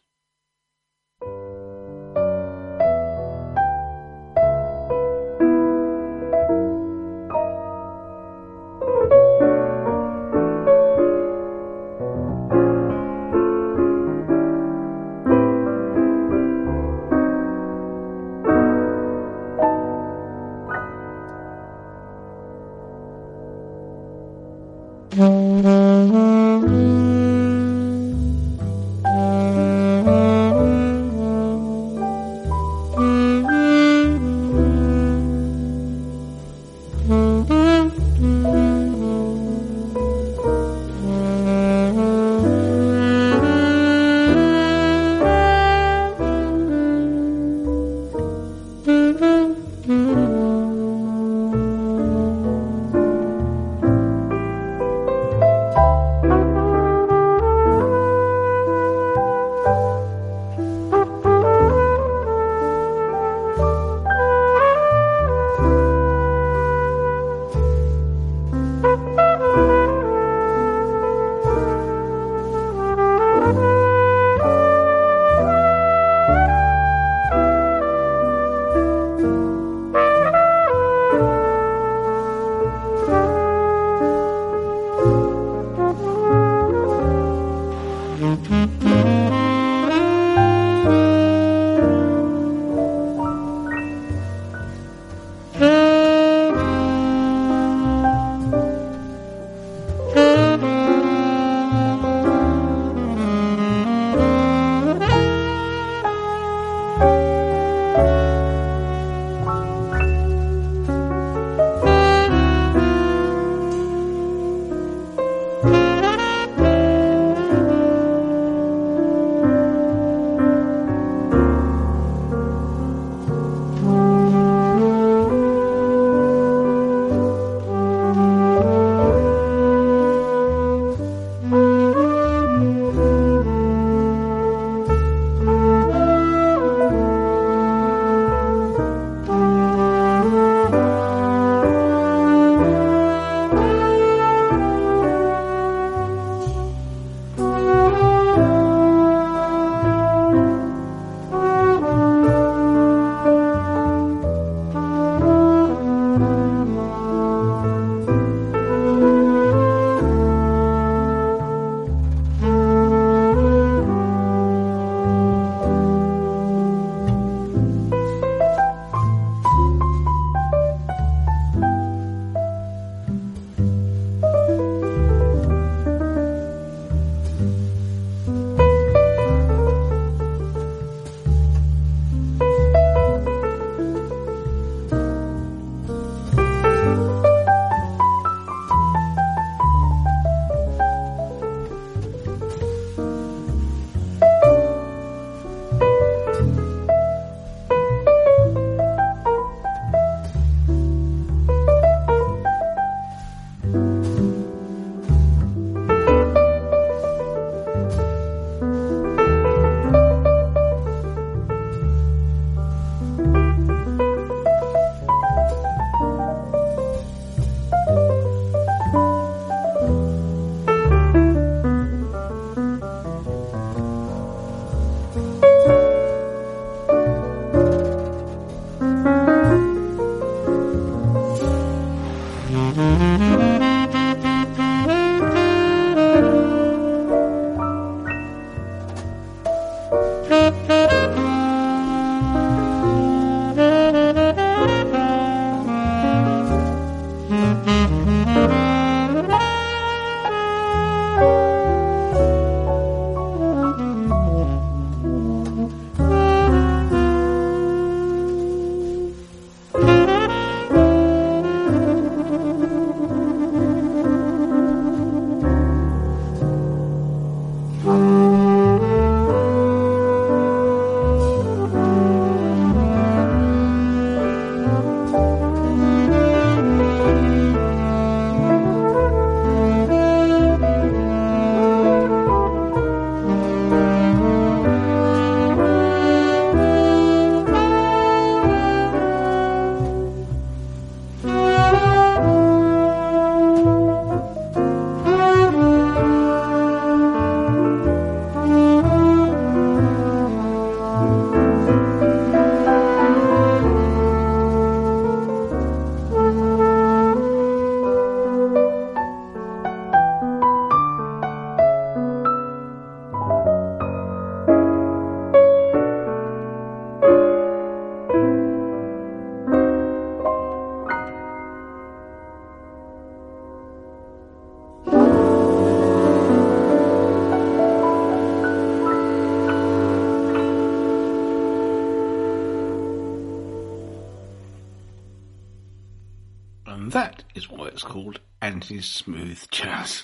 Anthony's 338.70 338.86
Smooth 338.86 339.50
Jazz. 339.50 340.04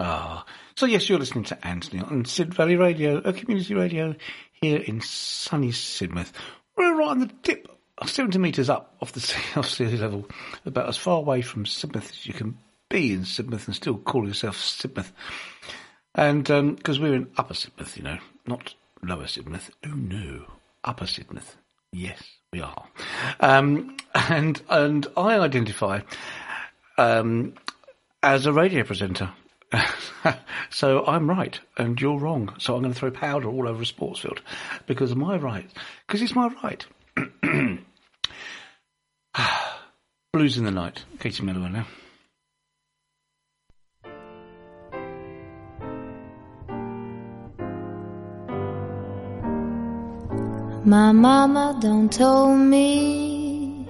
Ah, 0.00 0.44
so 0.74 0.84
yes, 0.84 1.08
you're 1.08 1.20
listening 1.20 1.44
to 1.44 1.64
Anthony 1.64 2.02
on 2.02 2.24
Sid 2.24 2.52
Valley 2.52 2.74
Radio, 2.74 3.18
a 3.18 3.32
community 3.32 3.72
radio 3.72 4.16
here 4.50 4.78
in 4.78 5.00
sunny 5.00 5.70
Sidmouth. 5.70 6.32
We're 6.76 6.96
right 6.96 7.10
on 7.10 7.20
the 7.20 7.30
tip, 7.44 7.68
70 8.04 8.36
metres 8.40 8.68
up 8.68 8.96
off 9.00 9.12
the 9.12 9.20
sea, 9.20 9.40
off 9.54 9.70
sea 9.70 9.96
level, 9.96 10.26
about 10.66 10.88
as 10.88 10.96
far 10.96 11.18
away 11.18 11.40
from 11.40 11.66
Sidmouth 11.66 12.10
as 12.10 12.26
you 12.26 12.34
can 12.34 12.58
be 12.88 13.12
in 13.12 13.20
Sidmouth 13.20 13.68
and 13.68 13.76
still 13.76 13.96
call 13.96 14.26
yourself 14.26 14.56
Sidmouth. 14.56 15.12
And 16.16 16.42
because 16.74 16.98
we're 16.98 17.14
in 17.14 17.30
Upper 17.36 17.54
Sidmouth, 17.54 17.96
you 17.96 18.02
know, 18.02 18.18
not 18.44 18.74
Lower 19.04 19.26
Sidmouth. 19.26 19.70
Oh 19.86 19.94
no, 19.94 20.46
Upper 20.82 21.04
Sidmouth. 21.04 21.54
Yes, 21.92 22.20
we 22.52 22.60
are. 22.60 22.88
Um, 23.38 23.96
and 24.16 24.60
and 24.68 25.06
I 25.16 25.38
identify 25.38 26.00
um, 26.98 27.54
as 28.22 28.46
a 28.46 28.52
radio 28.52 28.84
presenter. 28.84 29.30
so 30.70 31.04
I'm 31.06 31.28
right 31.28 31.58
and 31.76 32.00
you're 32.00 32.18
wrong. 32.18 32.54
So 32.58 32.74
I'm 32.74 32.82
going 32.82 32.94
to 32.94 32.98
throw 32.98 33.10
powder 33.10 33.48
all 33.48 33.68
over 33.68 33.82
a 33.82 33.86
sports 33.86 34.20
field 34.20 34.40
because 34.86 35.10
of 35.10 35.18
my 35.18 35.36
right. 35.36 35.70
Because 36.06 36.22
it's 36.22 36.34
my 36.34 36.48
right. 36.62 36.86
Blues 40.32 40.58
in 40.58 40.64
the 40.64 40.70
night. 40.70 41.04
Katie 41.18 41.42
Melua 41.42 41.70
now. 41.72 41.86
My 50.84 51.12
mama 51.12 51.78
don't 51.82 52.10
told 52.10 52.58
me 52.58 53.86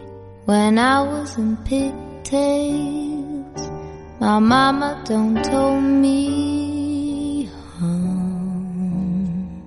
when 0.47 0.79
I 0.79 1.03
was 1.03 1.39
in 1.39 1.57
pigtails. 1.59 3.18
My 4.21 4.41
mama 4.41 5.01
don't 5.07 5.45
told 5.45 5.81
me 5.81 7.45
home. 7.79 9.63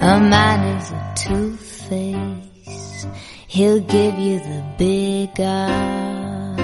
A 0.00 0.18
man 0.18 0.76
is 0.76 0.90
a 0.90 1.12
two-face. 1.14 3.06
He'll 3.46 3.78
give 3.78 4.18
you 4.18 4.40
the 4.40 4.64
big 4.76 5.40
eye. 5.40 6.56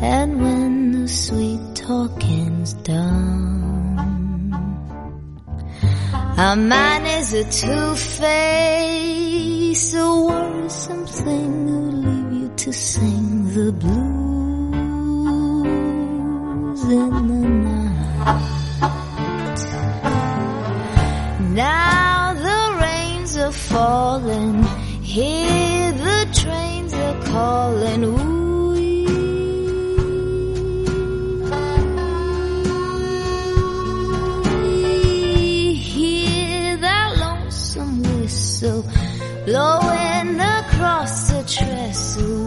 And 0.00 0.40
when 0.40 0.92
the 0.92 1.08
sweet 1.08 1.74
talking's 1.74 2.74
done. 2.74 4.52
A 6.38 6.54
man 6.54 7.04
is 7.18 7.32
a 7.34 7.42
two-face, 7.50 8.34
a 9.94 10.08
worrisome 10.28 11.06
thing 11.06 11.66
who'll 11.66 11.92
leave 11.92 12.32
you 12.42 12.48
to 12.56 12.72
sing 12.72 13.52
the 13.54 13.72
blues 13.72 14.13
Now 16.84 17.00
the 22.34 22.76
rains 22.78 23.38
are 23.38 23.52
falling, 23.52 24.62
hear 25.02 25.92
the 25.92 26.28
trains 26.34 26.92
are 26.92 27.22
calling. 27.22 28.04
Ooh, 28.04 28.74
hear 35.74 36.76
that 36.76 37.16
lonesome 37.18 38.02
whistle 38.02 38.84
blowing 39.46 40.38
across 40.38 41.30
the 41.30 41.42
trestle. 41.44 42.43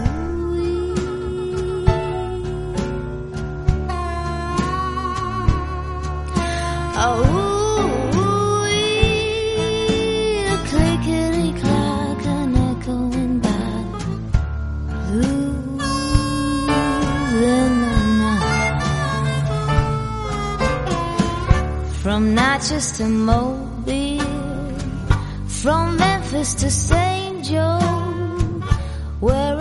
From 22.01 22.33
Natchez 22.33 22.97
to 22.97 23.05
Mobile, 23.07 24.19
from 25.45 25.97
Memphis 25.97 26.55
to 26.55 26.71
St. 26.71 27.45
Joe, 27.45 27.79
wherever 29.19 29.56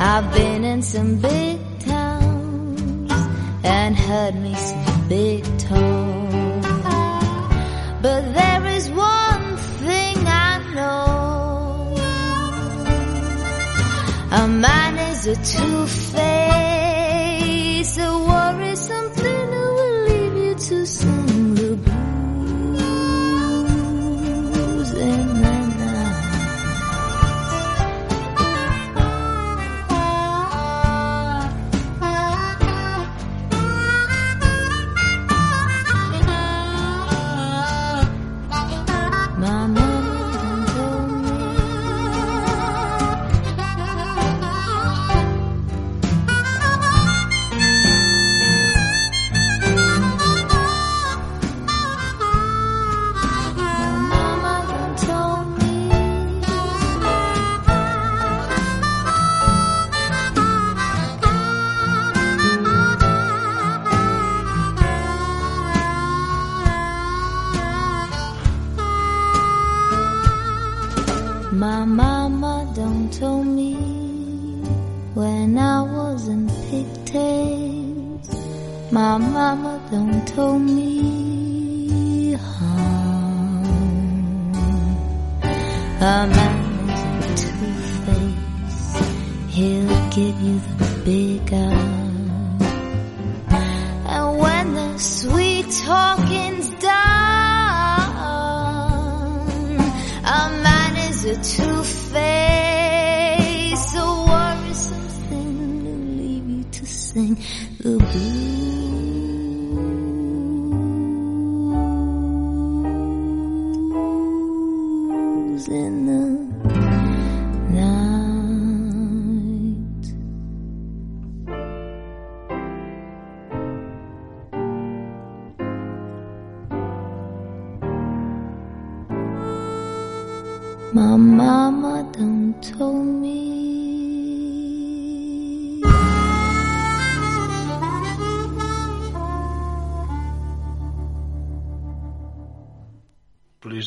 I've 0.00 0.32
been 0.32 0.62
in 0.62 0.80
some 0.80 1.16
big 1.16 1.58
towns 1.80 3.10
and 3.64 3.96
heard 3.96 4.36
me 4.36 4.54
some 4.54 5.08
big 5.08 5.42
talk. 5.58 6.62
But 8.00 8.32
there 8.32 8.64
is 8.66 8.88
one 8.90 9.56
thing 9.56 10.18
I 10.24 10.60
know. 10.72 11.96
A 14.30 14.46
man 14.46 14.98
is 15.10 15.26
a 15.26 15.34
two-face, 15.34 16.38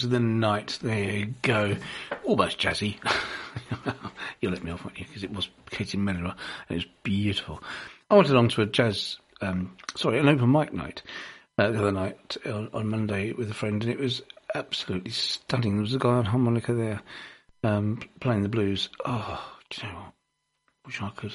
Of 0.03 0.09
the 0.09 0.19
Night. 0.19 0.79
There 0.81 1.03
you 1.03 1.33
go. 1.41 1.75
Almost 2.23 2.59
jazzy. 2.59 2.97
You'll 4.41 4.53
let 4.53 4.63
me 4.63 4.71
off, 4.71 4.83
won't 4.83 4.97
you? 4.97 5.05
Because 5.05 5.23
it 5.23 5.33
was 5.33 5.49
Katie 5.69 5.97
Melua 5.97 6.35
and 6.69 6.71
it 6.71 6.75
was 6.75 6.87
beautiful. 7.03 7.61
I 8.09 8.15
went 8.15 8.29
along 8.29 8.49
to 8.49 8.61
a 8.61 8.65
jazz, 8.65 9.17
um, 9.41 9.75
sorry, 9.95 10.19
an 10.19 10.27
open 10.27 10.51
mic 10.51 10.73
night 10.73 11.01
uh, 11.57 11.71
the 11.71 11.79
other 11.79 11.91
night 11.91 12.37
on, 12.45 12.69
on 12.73 12.87
Monday 12.87 13.33
with 13.33 13.51
a 13.51 13.53
friend, 13.53 13.83
and 13.83 13.91
it 13.91 13.99
was 13.99 14.21
absolutely 14.55 15.11
stunning. 15.11 15.75
There 15.75 15.81
was 15.81 15.93
a 15.93 15.99
guy 15.99 16.09
on 16.09 16.25
harmonica 16.25 16.73
there 16.73 17.01
um, 17.63 17.99
playing 18.19 18.43
the 18.43 18.49
blues. 18.49 18.89
Oh, 19.05 19.53
do 19.69 19.81
you 19.81 19.91
know 19.91 19.99
what? 19.99 20.13
Wish 20.85 21.01
I 21.01 21.09
could. 21.09 21.33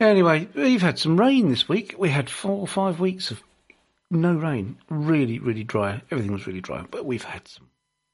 Anyway, 0.00 0.48
we've 0.54 0.82
had 0.82 0.98
some 0.98 1.18
rain 1.18 1.48
this 1.48 1.68
week. 1.68 1.96
We 1.98 2.08
had 2.08 2.30
four 2.30 2.60
or 2.60 2.68
five 2.68 3.00
weeks 3.00 3.32
of 3.32 3.42
no 4.10 4.34
rain. 4.34 4.78
Really, 4.88 5.38
really 5.38 5.64
dry. 5.64 6.02
Everything 6.10 6.32
was 6.32 6.46
really 6.46 6.60
dry, 6.60 6.84
but 6.90 7.04
we've 7.04 7.24
had 7.24 7.46
some 7.48 7.68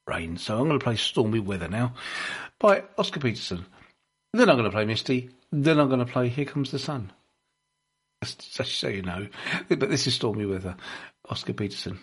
rain. 0.06 0.36
So 0.36 0.58
I'm 0.58 0.68
going 0.68 0.78
to 0.78 0.84
play 0.84 0.96
Stormy 0.96 1.40
Weather 1.40 1.68
now 1.68 1.94
by 2.58 2.84
Oscar 2.98 3.20
Peterson. 3.20 3.66
Then 4.32 4.48
I'm 4.50 4.56
going 4.56 4.70
to 4.70 4.74
play 4.74 4.84
Misty. 4.84 5.30
Then 5.52 5.78
I'm 5.78 5.88
going 5.88 6.04
to 6.04 6.12
play 6.12 6.28
Here 6.28 6.44
Comes 6.44 6.70
the 6.70 6.78
Sun. 6.78 7.12
Just 8.24 8.78
so 8.78 8.88
you 8.88 9.02
know. 9.02 9.28
But 9.68 9.80
this 9.80 10.06
is 10.06 10.14
Stormy 10.14 10.46
Weather, 10.46 10.76
Oscar 11.28 11.52
Peterson. 11.52 11.98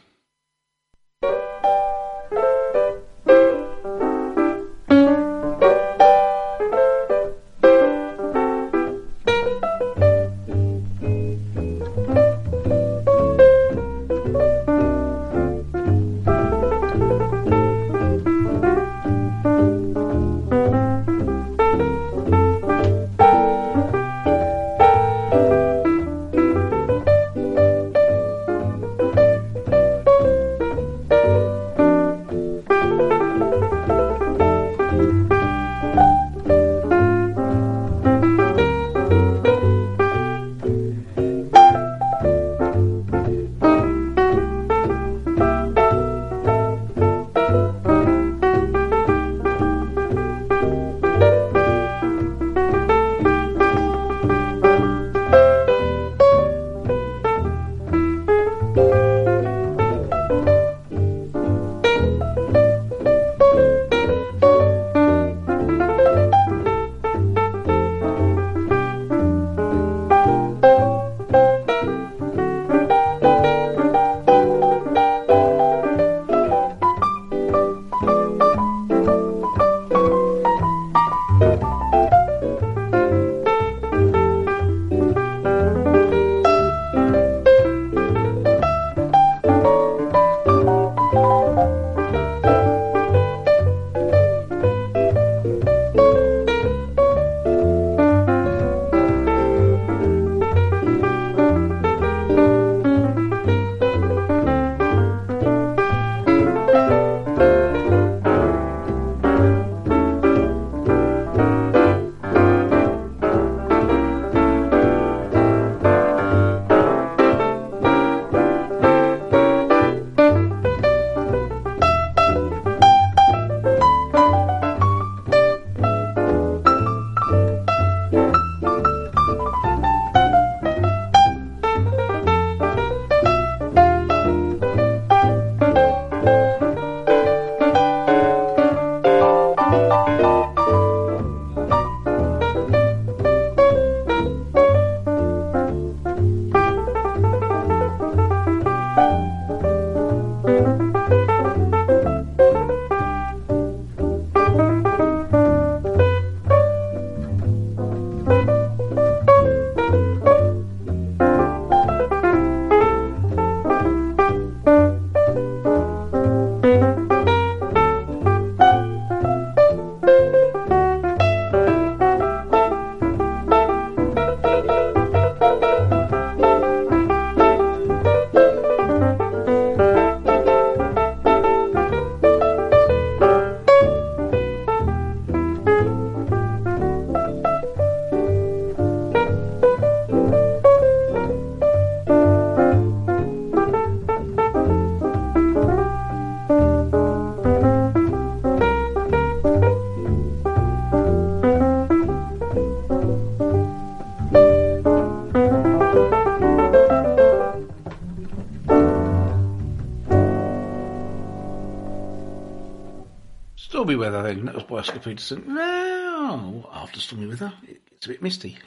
Stormy 213.92 214.06
Weather 214.06 214.24
then, 214.24 214.46
that 214.46 214.56
was 214.56 214.64
by 214.64 214.78
Oscar 214.78 215.00
Peterson. 215.00 215.44
Now, 215.54 216.70
after 216.72 216.98
Stormy 217.02 217.28
Weather, 217.28 217.52
it 217.68 217.86
gets 217.90 218.06
a 218.06 218.10
bit 218.10 218.22
misty. 218.24 218.58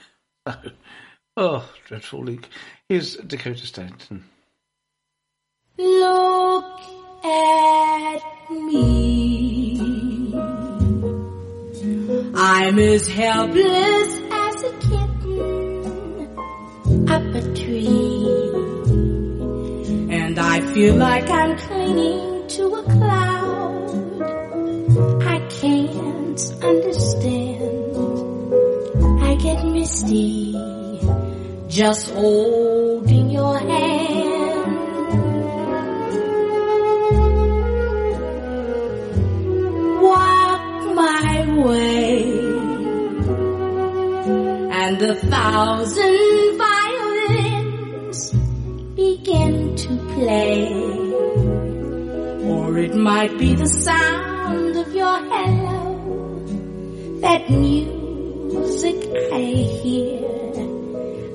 Oh, 1.37 1.69
dreadful 1.89 2.23
leak. 2.23 2.49
Here's 2.89 3.17
Dakota 3.17 3.67
Staton. 3.67 4.23
Begin 48.95 49.75
to 49.77 49.97
play. 50.15 50.73
Or 52.49 52.79
it 52.79 52.95
might 52.95 53.37
be 53.39 53.55
the 53.55 53.67
sound 53.67 54.77
of 54.77 54.95
your 54.95 55.19
hello, 55.19 56.45
that 57.21 57.51
music 57.51 58.97
I 59.33 59.41
hear. 59.83 60.21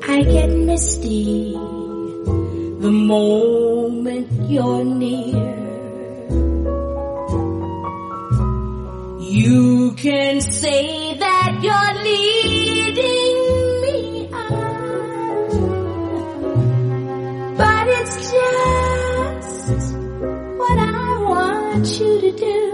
I 0.08 0.24
get 0.24 0.50
misty 0.50 1.54
the 1.54 2.92
moment 2.92 4.50
you're 4.50 4.86
near. 4.86 5.49
You 22.00 22.22
to 22.22 22.32
do. 22.32 22.69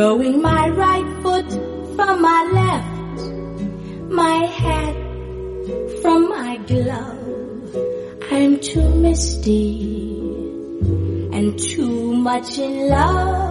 Never 0.00 0.14
knowing 0.14 0.40
my 0.40 0.70
right 0.70 1.22
foot 1.22 1.50
from 1.94 2.22
my 2.22 2.42
left, 2.58 3.20
my 4.10 4.46
hat 4.46 4.96
from 6.00 6.26
my 6.30 6.56
glove. 6.66 7.76
I'm 8.30 8.58
too 8.60 8.88
misty 8.94 9.82
and 11.36 11.58
too 11.58 12.14
much 12.14 12.58
in 12.58 12.88
love. 12.88 13.49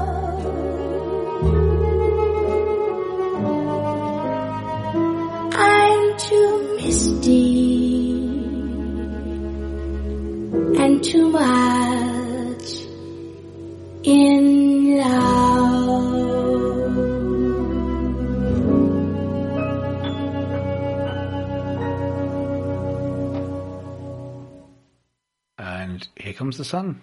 Comes 26.40 26.56
the 26.56 26.64
sun, 26.64 27.02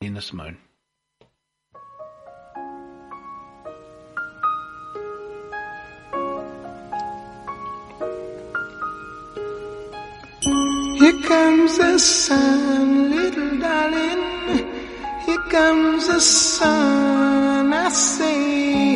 Nina 0.00 0.22
Simone. 0.22 0.56
Here 11.00 11.20
comes 11.28 11.76
the 11.76 11.98
sun, 11.98 13.10
little 13.10 13.58
darling. 13.58 14.22
Here 15.26 15.44
comes 15.50 16.08
the 16.08 16.20
sun. 16.20 17.74
I 17.74 17.90
say 17.90 18.94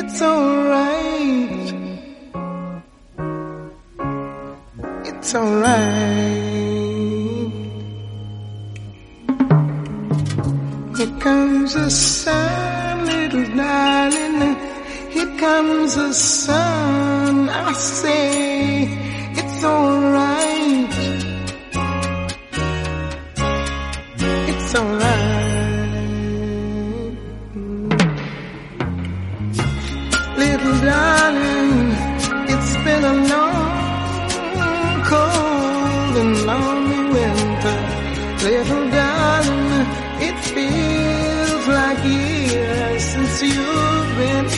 it's 0.00 0.20
alright. 0.20 1.74
It's 5.06 5.32
alright. 5.32 6.51
Here 11.02 11.18
comes 11.18 11.74
the 11.74 11.90
sun, 11.90 13.06
little 13.06 13.56
darling. 13.56 14.56
Here 15.10 15.36
comes 15.36 15.96
the 15.96 16.12
sun. 16.12 17.48
I 17.48 17.72
say 17.72 18.84
it's 19.32 19.64
alright. 19.64 20.94
It's 24.52 24.74
alright. 24.76 25.42
Little 30.38 30.76
darling, 30.86 31.96
it's 32.52 32.72
been 32.84 33.04
a 33.12 33.16
long, 33.32 35.02
cold 35.10 36.14
and 36.22 36.34
lonely 36.46 37.02
winter. 37.14 37.78
Little 38.44 38.81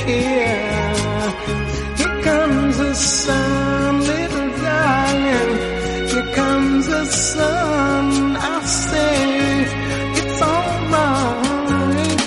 here. 0.06 0.93
Here 1.98 2.16
comes 2.22 2.76
the 2.78 2.94
sun, 2.94 4.01
little 4.01 4.51
darling. 4.64 5.52
Here 6.12 6.28
comes 6.35 6.86
the 6.86 7.05
sun. 7.06 8.36
I 8.36 8.64
say 8.64 9.64
it's 10.20 10.43
alright. 10.43 12.20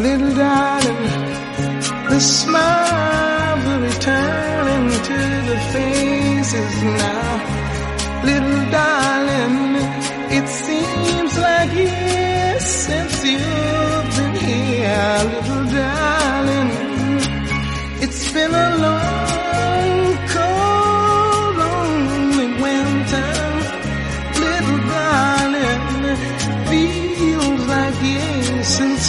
Little 0.00 0.34
darling, 0.34 1.02
the 2.10 2.20
smiles 2.20 2.83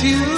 years 0.06 0.35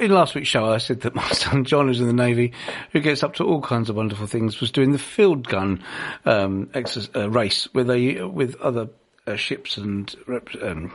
in 0.00 0.10
last 0.10 0.34
week's 0.34 0.48
show, 0.48 0.64
I 0.66 0.78
said 0.78 1.02
that 1.02 1.14
my 1.14 1.28
son 1.32 1.64
John, 1.64 1.88
who's 1.88 2.00
in 2.00 2.06
the 2.06 2.12
Navy, 2.12 2.52
who 2.92 3.00
gets 3.00 3.22
up 3.22 3.34
to 3.34 3.44
all 3.44 3.60
kinds 3.60 3.90
of 3.90 3.96
wonderful 3.96 4.26
things, 4.26 4.60
was 4.60 4.72
doing 4.72 4.92
the 4.92 4.98
field 4.98 5.46
gun 5.46 5.82
um, 6.24 6.66
exer- 6.68 7.14
uh, 7.14 7.30
race 7.30 7.68
where 7.72 7.84
they, 7.84 8.22
with 8.22 8.56
other 8.60 8.88
uh, 9.26 9.36
ships 9.36 9.76
and 9.76 10.14
um, 10.62 10.92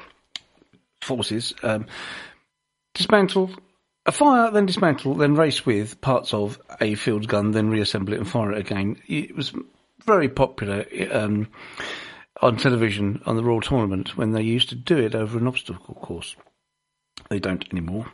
forces, 1.02 1.54
um, 1.64 1.86
dismantle 2.94 3.52
a 4.06 4.12
fire, 4.12 4.52
then 4.52 4.66
dismantle, 4.68 5.16
then 5.16 5.36
race 5.36 5.66
with 5.66 6.00
parts 6.02 6.34
of 6.34 6.60
a 6.80 6.96
field 6.96 7.28
gun, 7.28 7.52
then 7.52 7.70
reassemble 7.70 8.14
it 8.14 8.20
and 8.20 8.30
fire 8.30 8.52
it 8.52 8.60
again. 8.60 9.02
It 9.08 9.36
was 9.36 9.52
very 10.06 10.30
popular 10.30 10.86
um, 11.12 11.48
on 12.42 12.58
television 12.58 13.22
on 13.26 13.36
the 13.36 13.44
Royal 13.44 13.62
Tournament 13.62 14.16
when 14.16 14.32
they 14.32 14.44
used 14.44 14.70
to 14.70 14.76
do 14.76 14.98
it 14.98 15.16
over 15.16 15.40
an 15.40 15.48
obstacle 15.48 15.96
course. 15.96 16.36
They 17.30 17.40
don't 17.40 17.66
anymore 17.72 18.06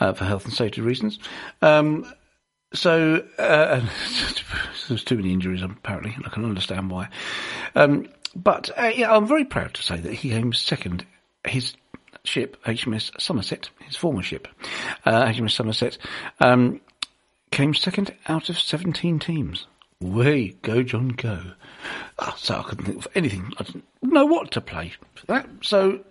uh, 0.00 0.12
for 0.12 0.24
health 0.24 0.44
and 0.44 0.52
safety 0.52 0.80
reasons. 0.80 1.18
Um, 1.62 2.12
so 2.74 3.24
uh, 3.38 3.80
there's 4.88 5.04
too 5.04 5.16
many 5.16 5.32
injuries 5.32 5.62
apparently, 5.62 6.12
and 6.14 6.26
I 6.26 6.30
can 6.30 6.44
understand 6.44 6.90
why. 6.90 7.08
Um, 7.74 8.08
but 8.36 8.70
uh, 8.78 8.92
yeah, 8.94 9.14
I'm 9.14 9.26
very 9.26 9.44
proud 9.44 9.74
to 9.74 9.82
say 9.82 9.98
that 9.98 10.12
he 10.12 10.30
came 10.30 10.52
second. 10.52 11.06
His 11.46 11.74
ship, 12.24 12.62
HMS 12.64 13.18
Somerset, 13.20 13.70
his 13.86 13.96
former 13.96 14.22
ship, 14.22 14.48
uh, 15.06 15.24
HMS 15.26 15.52
Somerset, 15.52 15.98
um, 16.40 16.80
came 17.50 17.74
second 17.74 18.14
out 18.26 18.48
of 18.50 18.58
17 18.58 19.18
teams. 19.18 19.66
Way 20.00 20.50
go, 20.62 20.82
John, 20.82 21.08
go! 21.08 21.40
Oh, 22.18 22.34
so 22.36 22.56
I 22.56 22.62
couldn't 22.62 22.84
think 22.84 22.98
of 22.98 23.08
anything. 23.14 23.52
I 23.58 23.64
didn't 23.64 23.84
know 24.02 24.26
what 24.26 24.52
to 24.52 24.60
play 24.60 24.92
for 25.14 25.26
that. 25.26 25.48
So, 25.62 26.04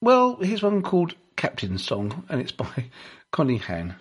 well, 0.00 0.36
here's 0.36 0.62
one 0.62 0.82
called 0.82 1.14
Captain's 1.40 1.82
Song, 1.82 2.26
and 2.28 2.38
it's 2.38 2.52
by 2.52 2.90
Connie 3.30 3.56
Han. 3.56 3.94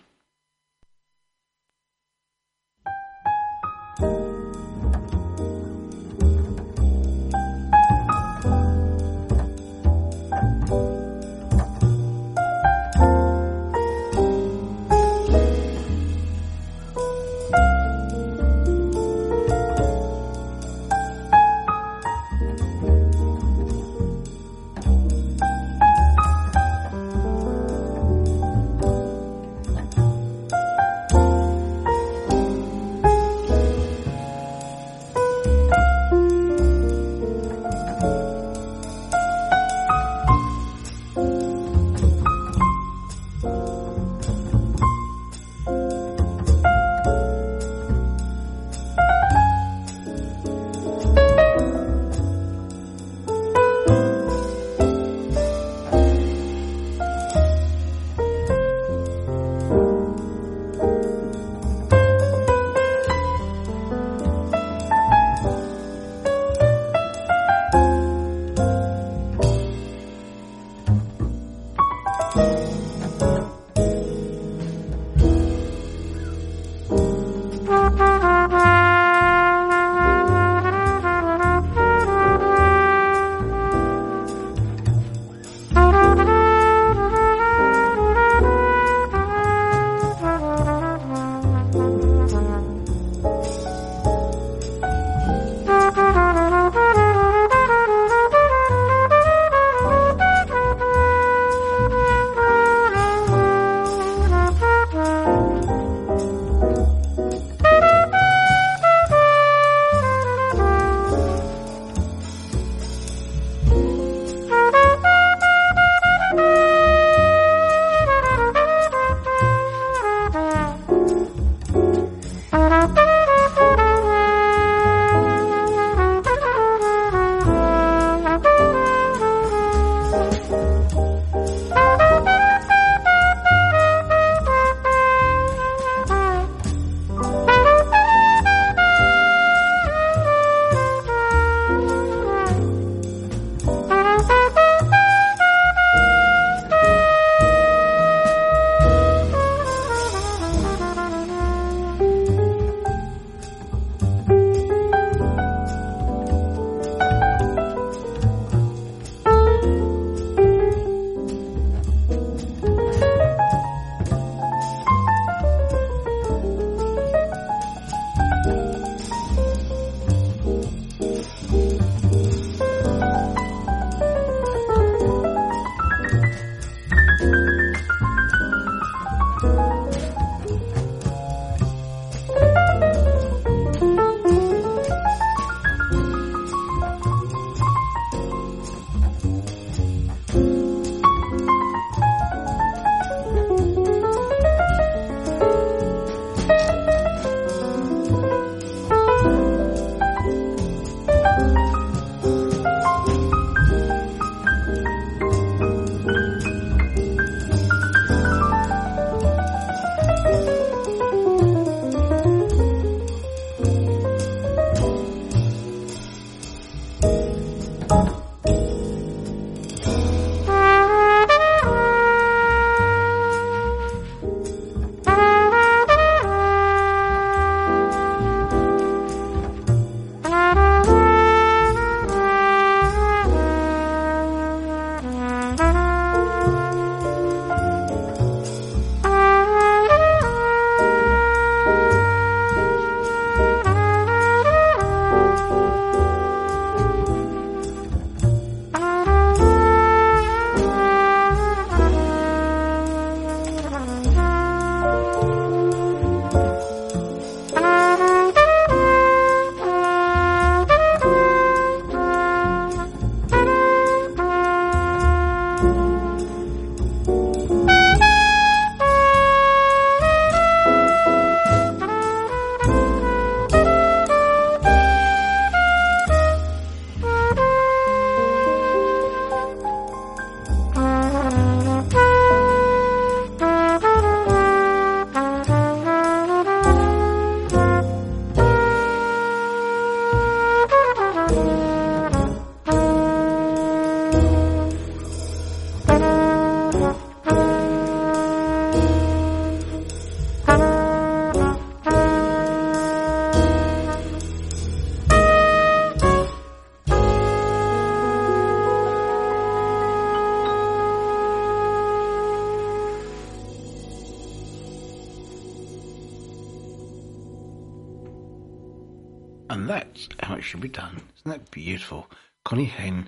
Should 320.50 320.62
be 320.62 320.68
done. 320.70 320.96
Isn't 320.96 321.32
that 321.32 321.52
beautiful? 321.52 322.08
Connie 322.44 322.66
Han, 322.66 323.08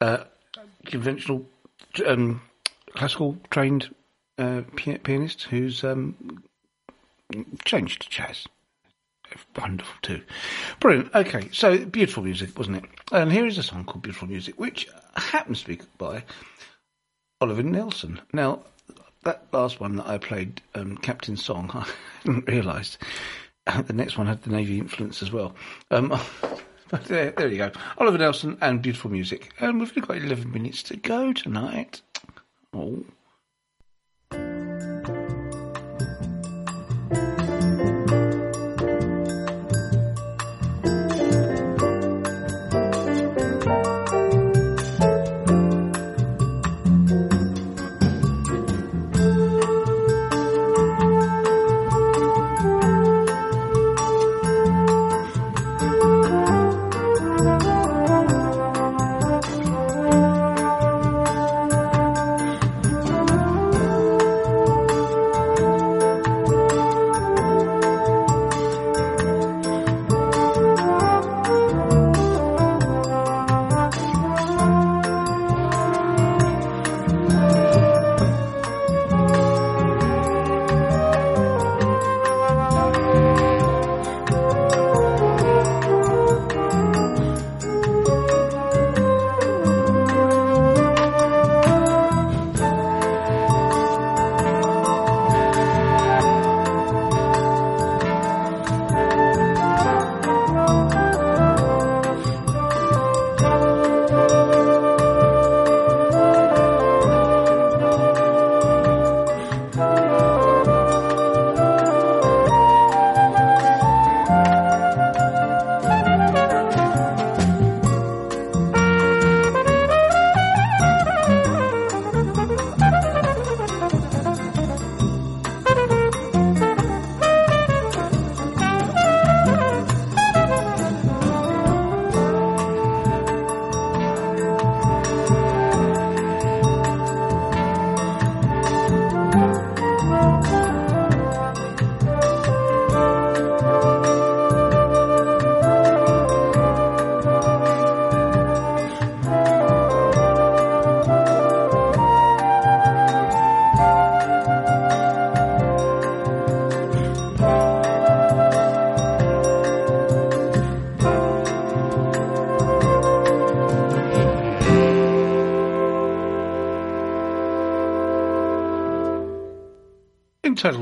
uh, 0.00 0.24
conventional, 0.86 1.46
um, 2.04 2.40
classical 2.94 3.36
trained 3.48 3.94
uh, 4.38 4.62
pi- 4.76 4.98
pianist 4.98 5.44
who's 5.44 5.84
um, 5.84 6.42
changed 7.64 8.02
to 8.02 8.10
jazz. 8.10 8.48
Wonderful 9.56 9.94
too. 10.02 10.20
Brilliant. 10.80 11.14
Okay, 11.14 11.48
so 11.52 11.78
beautiful 11.78 12.24
music, 12.24 12.58
wasn't 12.58 12.78
it? 12.78 12.84
And 13.12 13.30
here 13.30 13.46
is 13.46 13.56
a 13.56 13.62
song 13.62 13.84
called 13.84 14.02
Beautiful 14.02 14.26
Music, 14.26 14.58
which 14.58 14.88
happens 15.14 15.60
to 15.60 15.68
be 15.68 15.80
by 15.96 16.24
Oliver 17.40 17.62
Nelson. 17.62 18.20
Now, 18.32 18.64
that 19.22 19.44
last 19.52 19.78
one 19.78 19.94
that 19.94 20.08
I 20.08 20.18
played, 20.18 20.60
um, 20.74 20.96
Captain 20.96 21.36
Song, 21.36 21.70
I 21.72 21.86
hadn't 22.24 22.48
realised 22.48 22.98
uh, 23.68 23.80
the 23.82 23.92
next 23.92 24.18
one 24.18 24.26
had 24.26 24.42
the 24.42 24.50
Navy 24.50 24.80
influence 24.80 25.22
as 25.22 25.30
well. 25.30 25.54
Um, 25.92 26.18
there, 26.98 27.28
uh, 27.28 27.32
there 27.36 27.48
you 27.48 27.58
go. 27.58 27.72
Oliver 27.98 28.18
Nelson 28.18 28.58
and 28.60 28.82
beautiful 28.82 29.10
music. 29.10 29.52
And 29.60 29.80
we've 29.80 29.90
only 29.90 30.06
got 30.06 30.16
11 30.16 30.50
minutes 30.50 30.82
to 30.84 30.96
go 30.96 31.32
tonight. 31.32 32.02
Oh. 32.72 33.04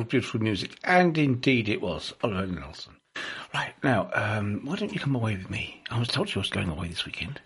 Beautiful 0.09 0.41
Music, 0.41 0.79
and 0.85 1.17
indeed 1.19 1.69
it 1.69 1.81
was, 1.83 2.15
Oliver 2.23 2.47
Nelson. 2.47 2.97
Right, 3.53 3.75
now, 3.83 4.11
um, 4.15 4.61
why 4.65 4.77
don't 4.77 4.93
you 4.93 5.01
come 5.01 5.15
away 5.15 5.37
with 5.37 5.51
me? 5.51 5.83
I 5.91 5.99
was 5.99 6.09
told 6.09 6.35
you 6.35 6.41
was 6.41 6.51
going 6.51 6.69
away 6.69 6.89
this 6.89 7.05
weekend. 7.05 7.41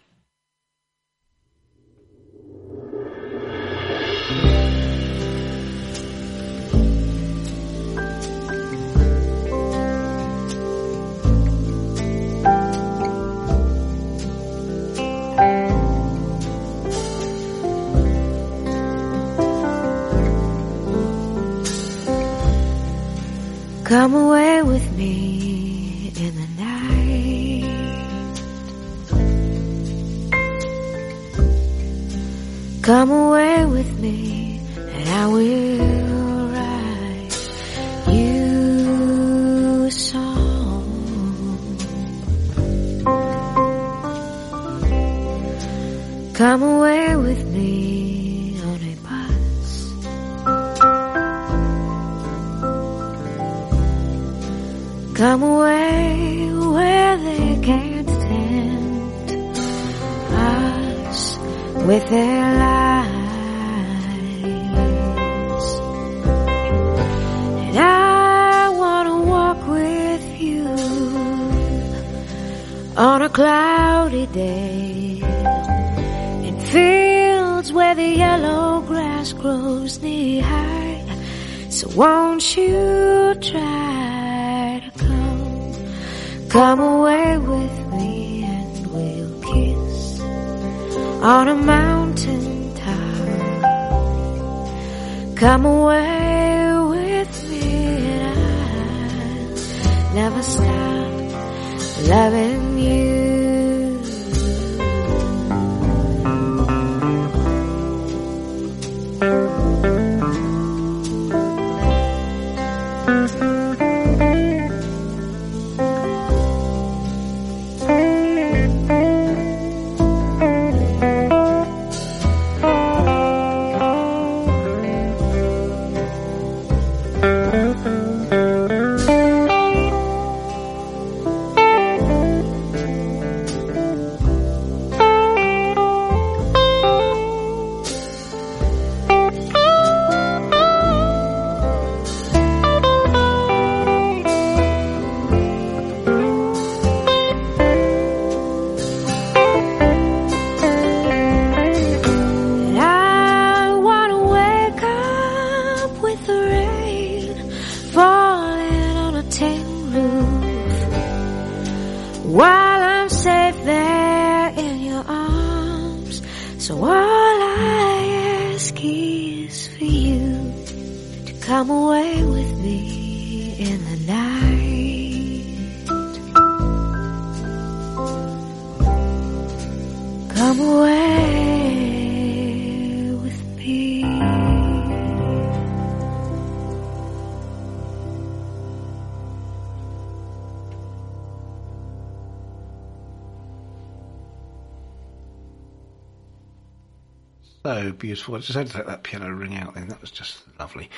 So. 198.14 198.34
I 198.34 198.39
just 198.39 198.55
had 198.55 198.68
to 198.68 198.78
let 198.78 198.86
that 198.86 199.02
piano 199.02 199.30
ring 199.30 199.56
out 199.56 199.74
then. 199.74 199.89
That 199.89 200.01
was 200.01 200.10
just 200.10 200.43
lovely. 200.59 200.90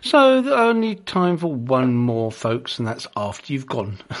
So 0.00 0.42
the 0.42 0.56
only 0.56 0.96
time 0.96 1.36
for 1.36 1.52
one 1.52 1.94
more, 1.94 2.32
folks, 2.32 2.78
and 2.78 2.86
that's 2.86 3.06
after 3.16 3.52
you've 3.52 3.66
gone. 3.66 3.98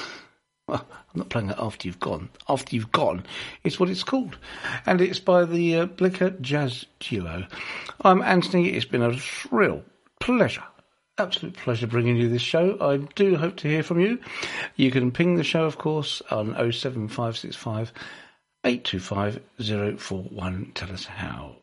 Well, 0.70 0.86
I'm 0.92 1.18
not 1.18 1.30
playing 1.30 1.48
that 1.48 1.58
after 1.58 1.88
you've 1.88 1.98
gone. 1.98 2.28
After 2.48 2.76
you've 2.76 2.92
gone 2.92 3.24
is 3.64 3.80
what 3.80 3.90
it's 3.90 4.04
called. 4.04 4.38
And 4.86 5.00
it's 5.00 5.18
by 5.18 5.44
the 5.44 5.74
uh, 5.74 5.86
Blicker 5.86 6.30
Jazz 6.30 6.86
Duo. 7.00 7.44
I'm 8.02 8.22
Anthony. 8.22 8.68
It's 8.68 8.84
been 8.84 9.02
a 9.02 9.18
real 9.50 9.82
pleasure. 10.20 10.62
Absolute 11.18 11.56
pleasure 11.56 11.88
bringing 11.88 12.16
you 12.16 12.28
this 12.28 12.40
show. 12.40 12.78
I 12.80 12.98
do 13.16 13.34
hope 13.34 13.56
to 13.56 13.68
hear 13.68 13.82
from 13.82 13.98
you. 13.98 14.20
You 14.76 14.92
can 14.92 15.10
ping 15.10 15.34
the 15.34 15.42
show, 15.42 15.64
of 15.64 15.76
course, 15.76 16.22
on 16.30 16.54
07565 16.54 17.92
825 18.64 19.98
041. 19.98 20.70
Tell 20.74 20.92
us 20.92 21.04
how 21.04 21.56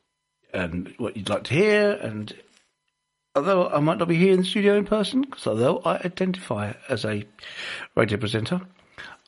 and 0.53 0.93
what 0.97 1.17
you'd 1.17 1.29
like 1.29 1.43
to 1.45 1.53
hear. 1.53 1.91
And 1.91 2.33
although 3.35 3.67
I 3.69 3.79
might 3.79 3.97
not 3.97 4.07
be 4.07 4.15
here 4.15 4.33
in 4.33 4.39
the 4.39 4.45
studio 4.45 4.77
in 4.77 4.85
person, 4.85 5.21
because 5.21 5.47
although 5.47 5.79
I 5.79 5.97
identify 5.97 6.73
as 6.89 7.05
a 7.05 7.25
radio 7.95 8.17
presenter, 8.17 8.61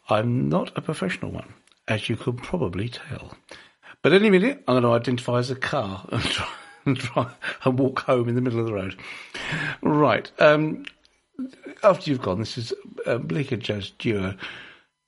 I'm 0.10 0.50
not 0.50 0.78
a 0.78 0.82
professional 0.82 1.32
one, 1.32 1.54
as 1.88 2.10
you 2.10 2.16
could 2.16 2.38
probably 2.38 2.90
tell. 2.90 3.34
But 4.02 4.14
any 4.14 4.30
minute, 4.30 4.64
I'm 4.68 4.74
going 4.74 4.84
to 4.84 4.92
identify 4.92 5.40
as 5.40 5.52
a 5.52 5.56
car 5.56 6.06
and 6.12 6.24
try 6.24 6.48
and, 6.86 6.98
try 6.98 7.32
and 7.64 7.80
walk 7.80 8.00
home 8.00 8.30
in 8.30 8.36
the 8.36 8.42
middle 8.42 8.60
of 8.60 8.66
the 8.66 8.74
road. 8.74 8.96
Right. 9.82 10.32
Um, 10.40 10.86
after 11.84 12.10
you've 12.10 12.22
gone, 12.22 12.40
this 12.40 12.58
is 12.58 12.74
uh, 13.06 13.18
Bleaker 13.18 13.58
Jazz 13.58 13.92
Duo, 13.92 14.36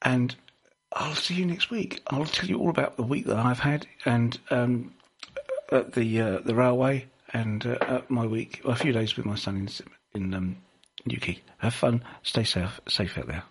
and 0.02 0.36
I'll 0.94 1.16
see 1.16 1.36
you 1.36 1.46
next 1.46 1.70
week. 1.70 2.02
I'll 2.08 2.26
tell 2.26 2.50
you 2.50 2.60
all 2.60 2.70
about 2.70 2.98
the 2.98 3.04
week 3.04 3.26
that 3.28 3.38
I've 3.38 3.60
had 3.60 3.88
and 4.06 4.38
um, 4.50 4.94
at 5.72 5.94
the 5.94 6.22
uh, 6.22 6.40
the 6.40 6.56
railway 6.56 7.08
and 7.34 7.66
uh, 7.66 7.78
at 7.82 8.10
my 8.10 8.26
week, 8.26 8.62
a 8.66 8.76
few 8.76 8.92
days 8.92 9.16
with 9.16 9.26
my 9.26 9.36
son 9.36 9.58
in 9.58 9.70
in 10.22 10.34
um, 10.34 10.58
Newquay. 11.06 11.42
Have 11.60 11.74
fun. 11.74 12.04
Stay 12.24 12.44
safe. 12.44 12.80
Safe 12.88 13.18
out 13.18 13.28
there. 13.28 13.44